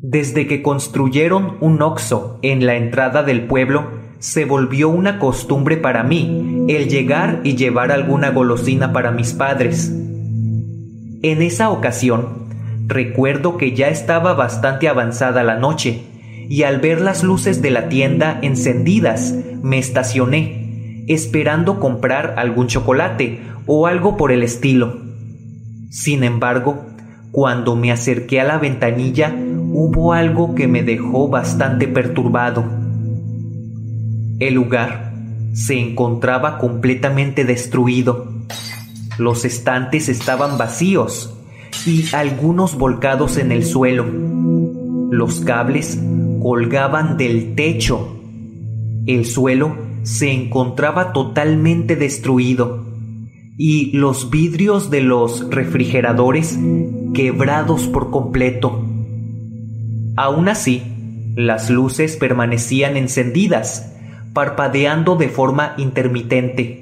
Desde 0.02 0.48
que 0.48 0.62
construyeron 0.62 1.56
un 1.62 1.82
oxo 1.82 2.40
en 2.42 2.66
la 2.66 2.76
entrada 2.76 3.24
del 3.24 3.48
pueblo, 3.48 3.86
se 4.20 4.44
volvió 4.44 4.90
una 4.90 5.18
costumbre 5.18 5.78
para 5.78 6.04
mí 6.04 6.66
el 6.68 6.90
llegar 6.90 7.40
y 7.46 7.56
llevar 7.56 7.94
alguna 7.94 8.32
golosina 8.32 8.92
para 8.92 9.12
mis 9.12 9.32
padres. 9.32 9.90
En 11.24 11.42
esa 11.42 11.70
ocasión, 11.70 12.50
recuerdo 12.88 13.56
que 13.56 13.74
ya 13.74 13.88
estaba 13.88 14.34
bastante 14.34 14.90
avanzada 14.90 15.42
la 15.44 15.56
noche 15.56 16.02
y 16.50 16.64
al 16.64 16.82
ver 16.82 17.00
las 17.00 17.24
luces 17.24 17.62
de 17.62 17.72
la 17.72 17.88
tienda 17.88 18.40
encendidas, 18.42 19.34
me 19.64 19.78
estacioné 19.78 20.61
esperando 21.08 21.80
comprar 21.80 22.36
algún 22.38 22.68
chocolate 22.68 23.42
o 23.66 23.88
algo 23.88 24.18
por 24.18 24.32
el 24.32 24.44
estilo. 24.44 25.00
Sin 25.90 26.24
embargo, 26.24 26.86
cuando 27.32 27.76
me 27.76 27.92
acerqué 27.92 28.42
a 28.42 28.44
la 28.44 28.58
ventanilla 28.58 29.34
hubo 29.74 30.14
algo 30.14 30.54
que 30.54 30.68
me 30.68 30.84
dejó 30.84 31.30
bastante 31.30 31.88
perturbado. 31.88 32.64
El 34.40 34.54
lugar 34.56 35.14
se 35.54 35.80
encontraba 35.80 36.58
completamente 36.58 37.46
destruido. 37.46 38.28
Los 39.18 39.46
estantes 39.46 40.10
estaban 40.10 40.58
vacíos 40.58 41.38
y 41.86 42.06
algunos 42.14 42.78
volcados 42.78 43.38
en 43.38 43.52
el 43.52 43.66
suelo. 43.66 44.06
Los 45.12 45.42
cables 45.42 46.00
colgaban 46.42 47.18
del 47.18 47.56
techo. 47.56 48.18
El 49.06 49.26
suelo 49.26 49.91
se 50.04 50.32
encontraba 50.32 51.14
totalmente 51.14 51.96
destruido 51.96 52.86
y 53.58 53.92
los 53.92 54.30
vidrios 54.30 54.90
de 54.90 55.02
los 55.02 55.50
refrigeradores 55.50 56.58
quebrados 57.14 57.88
por 57.88 58.10
completo. 58.10 58.84
Aún 60.16 60.50
así, 60.50 60.82
las 61.36 61.70
luces 61.70 62.18
permanecían 62.18 62.98
encendidas, 62.98 63.94
parpadeando 64.34 65.16
de 65.16 65.30
forma 65.30 65.76
intermitente. 65.78 66.82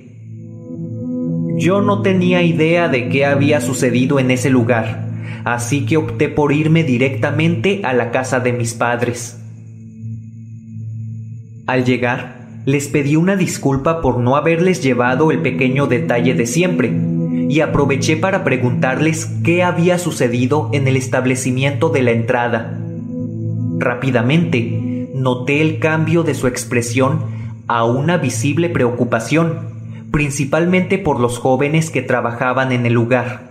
Yo 1.58 1.82
no 1.82 2.02
tenía 2.02 2.42
idea 2.44 2.88
de 2.88 3.10
qué 3.10 3.26
había 3.26 3.60
sucedido 3.60 4.20
en 4.20 4.32
ese 4.32 4.50
lugar, 4.50 5.10
así 5.44 5.86
que 5.86 5.98
opté 5.98 6.30
por 6.30 6.54
irme 6.54 6.84
directamente 6.84 7.82
a 7.84 7.94
la 7.94 8.12
casa 8.12 8.40
de 8.40 8.54
mis 8.54 8.74
padres. 8.74 9.42
Al 11.68 11.84
llegar, 11.84 12.39
les 12.70 12.88
pedí 12.88 13.16
una 13.16 13.36
disculpa 13.36 14.00
por 14.00 14.20
no 14.20 14.36
haberles 14.36 14.84
llevado 14.84 15.32
el 15.32 15.42
pequeño 15.42 15.88
detalle 15.88 16.36
de 16.36 16.46
siempre 16.46 16.94
y 17.50 17.62
aproveché 17.62 18.16
para 18.16 18.44
preguntarles 18.44 19.26
qué 19.44 19.64
había 19.64 19.98
sucedido 19.98 20.70
en 20.72 20.88
el 20.88 20.96
establecimiento 20.96 21.90
de 21.90 22.04
la 22.04 22.12
entrada. 22.12 22.80
Rápidamente 23.80 25.10
noté 25.16 25.62
el 25.62 25.80
cambio 25.80 26.22
de 26.22 26.36
su 26.36 26.46
expresión 26.46 27.22
a 27.68 27.86
una 27.86 28.18
visible 28.18 28.70
preocupación, 28.70 29.62
principalmente 30.12 31.00
por 31.00 31.20
los 31.20 31.40
jóvenes 31.40 31.90
que 31.90 32.04
trabajaban 32.04 32.72
en 32.72 32.86
el 32.86 32.94
lugar. 32.94 33.50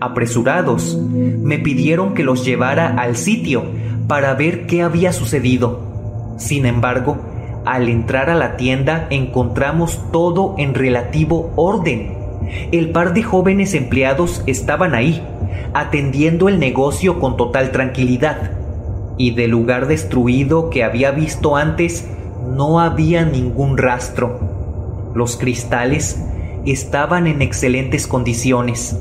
Apresurados, 0.00 0.98
me 0.98 1.60
pidieron 1.60 2.14
que 2.14 2.24
los 2.24 2.44
llevara 2.44 2.96
al 2.98 3.14
sitio 3.14 3.62
para 4.08 4.34
ver 4.34 4.66
qué 4.66 4.82
había 4.82 5.12
sucedido. 5.12 6.34
Sin 6.36 6.66
embargo, 6.66 7.27
al 7.68 7.90
entrar 7.90 8.30
a 8.30 8.34
la 8.34 8.56
tienda 8.56 9.08
encontramos 9.10 10.00
todo 10.10 10.54
en 10.56 10.72
relativo 10.72 11.52
orden. 11.54 12.14
El 12.72 12.92
par 12.92 13.12
de 13.12 13.22
jóvenes 13.22 13.74
empleados 13.74 14.42
estaban 14.46 14.94
ahí, 14.94 15.22
atendiendo 15.74 16.48
el 16.48 16.60
negocio 16.60 17.20
con 17.20 17.36
total 17.36 17.70
tranquilidad. 17.70 18.52
Y 19.18 19.32
del 19.32 19.50
lugar 19.50 19.86
destruido 19.86 20.70
que 20.70 20.82
había 20.82 21.10
visto 21.10 21.56
antes 21.56 22.08
no 22.56 22.80
había 22.80 23.26
ningún 23.26 23.76
rastro. 23.76 25.10
Los 25.14 25.36
cristales 25.36 26.24
estaban 26.64 27.26
en 27.26 27.42
excelentes 27.42 28.06
condiciones. 28.06 28.98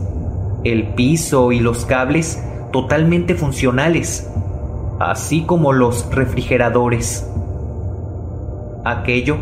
El 0.66 0.90
piso 0.90 1.54
y 1.54 1.62
los 1.62 1.86
cables 1.86 2.44
totalmente 2.74 3.34
funcionales, 3.34 4.30
así 5.00 5.44
como 5.44 5.72
los 5.72 6.14
refrigeradores. 6.14 7.26
Aquello 8.90 9.38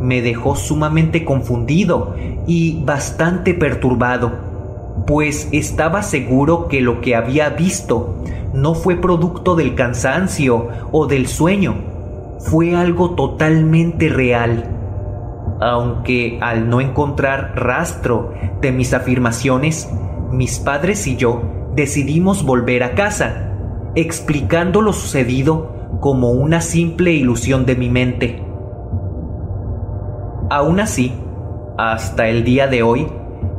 me 0.00 0.22
dejó 0.22 0.56
sumamente 0.56 1.24
confundido 1.24 2.14
y 2.46 2.82
bastante 2.84 3.54
perturbado, 3.54 4.32
pues 5.06 5.48
estaba 5.52 6.02
seguro 6.02 6.68
que 6.68 6.80
lo 6.80 7.00
que 7.00 7.14
había 7.14 7.50
visto 7.50 8.16
no 8.52 8.74
fue 8.74 8.96
producto 8.96 9.56
del 9.56 9.74
cansancio 9.74 10.68
o 10.92 11.06
del 11.06 11.26
sueño, 11.26 11.74
fue 12.38 12.76
algo 12.76 13.10
totalmente 13.10 14.08
real. 14.08 14.64
Aunque 15.60 16.38
al 16.40 16.68
no 16.68 16.80
encontrar 16.80 17.52
rastro 17.56 18.32
de 18.60 18.70
mis 18.70 18.94
afirmaciones, 18.94 19.90
mis 20.30 20.58
padres 20.58 21.06
y 21.06 21.16
yo 21.16 21.42
decidimos 21.74 22.44
volver 22.44 22.82
a 22.82 22.94
casa, 22.94 23.52
explicando 23.94 24.82
lo 24.82 24.92
sucedido 24.92 25.72
como 26.00 26.30
una 26.30 26.60
simple 26.60 27.12
ilusión 27.12 27.66
de 27.66 27.76
mi 27.76 27.90
mente. 27.90 28.47
Aún 30.50 30.80
así, 30.80 31.12
hasta 31.76 32.28
el 32.28 32.44
día 32.44 32.66
de 32.66 32.82
hoy, 32.82 33.06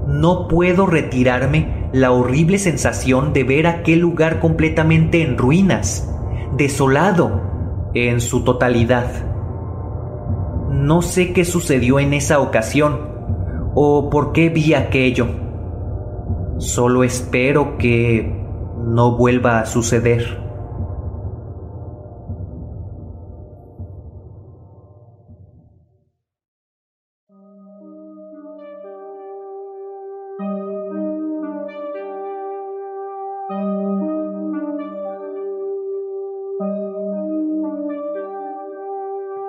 no 0.08 0.48
puedo 0.48 0.88
retirarme 0.88 1.90
la 1.94 2.12
horrible 2.12 2.58
sensación 2.58 3.32
de 3.32 3.44
ver 3.44 3.68
aquel 3.68 4.00
lugar 4.00 4.40
completamente 4.40 5.22
en 5.22 5.38
ruinas, 5.38 6.12
desolado 6.58 7.90
en 7.94 8.22
su 8.22 8.44
totalidad. 8.44 9.06
No 10.72 11.02
sé 11.02 11.34
qué 11.34 11.46
sucedió 11.46 12.00
en 12.00 12.14
esa 12.14 12.40
ocasión 12.40 13.10
o 13.76 14.10
por 14.10 14.32
qué 14.32 14.50
vi 14.50 14.74
aquello. 14.74 15.28
Solo 16.58 17.04
espero 17.04 17.78
que 17.78 18.36
no 18.84 19.16
vuelva 19.16 19.60
a 19.60 19.66
suceder. 19.66 20.49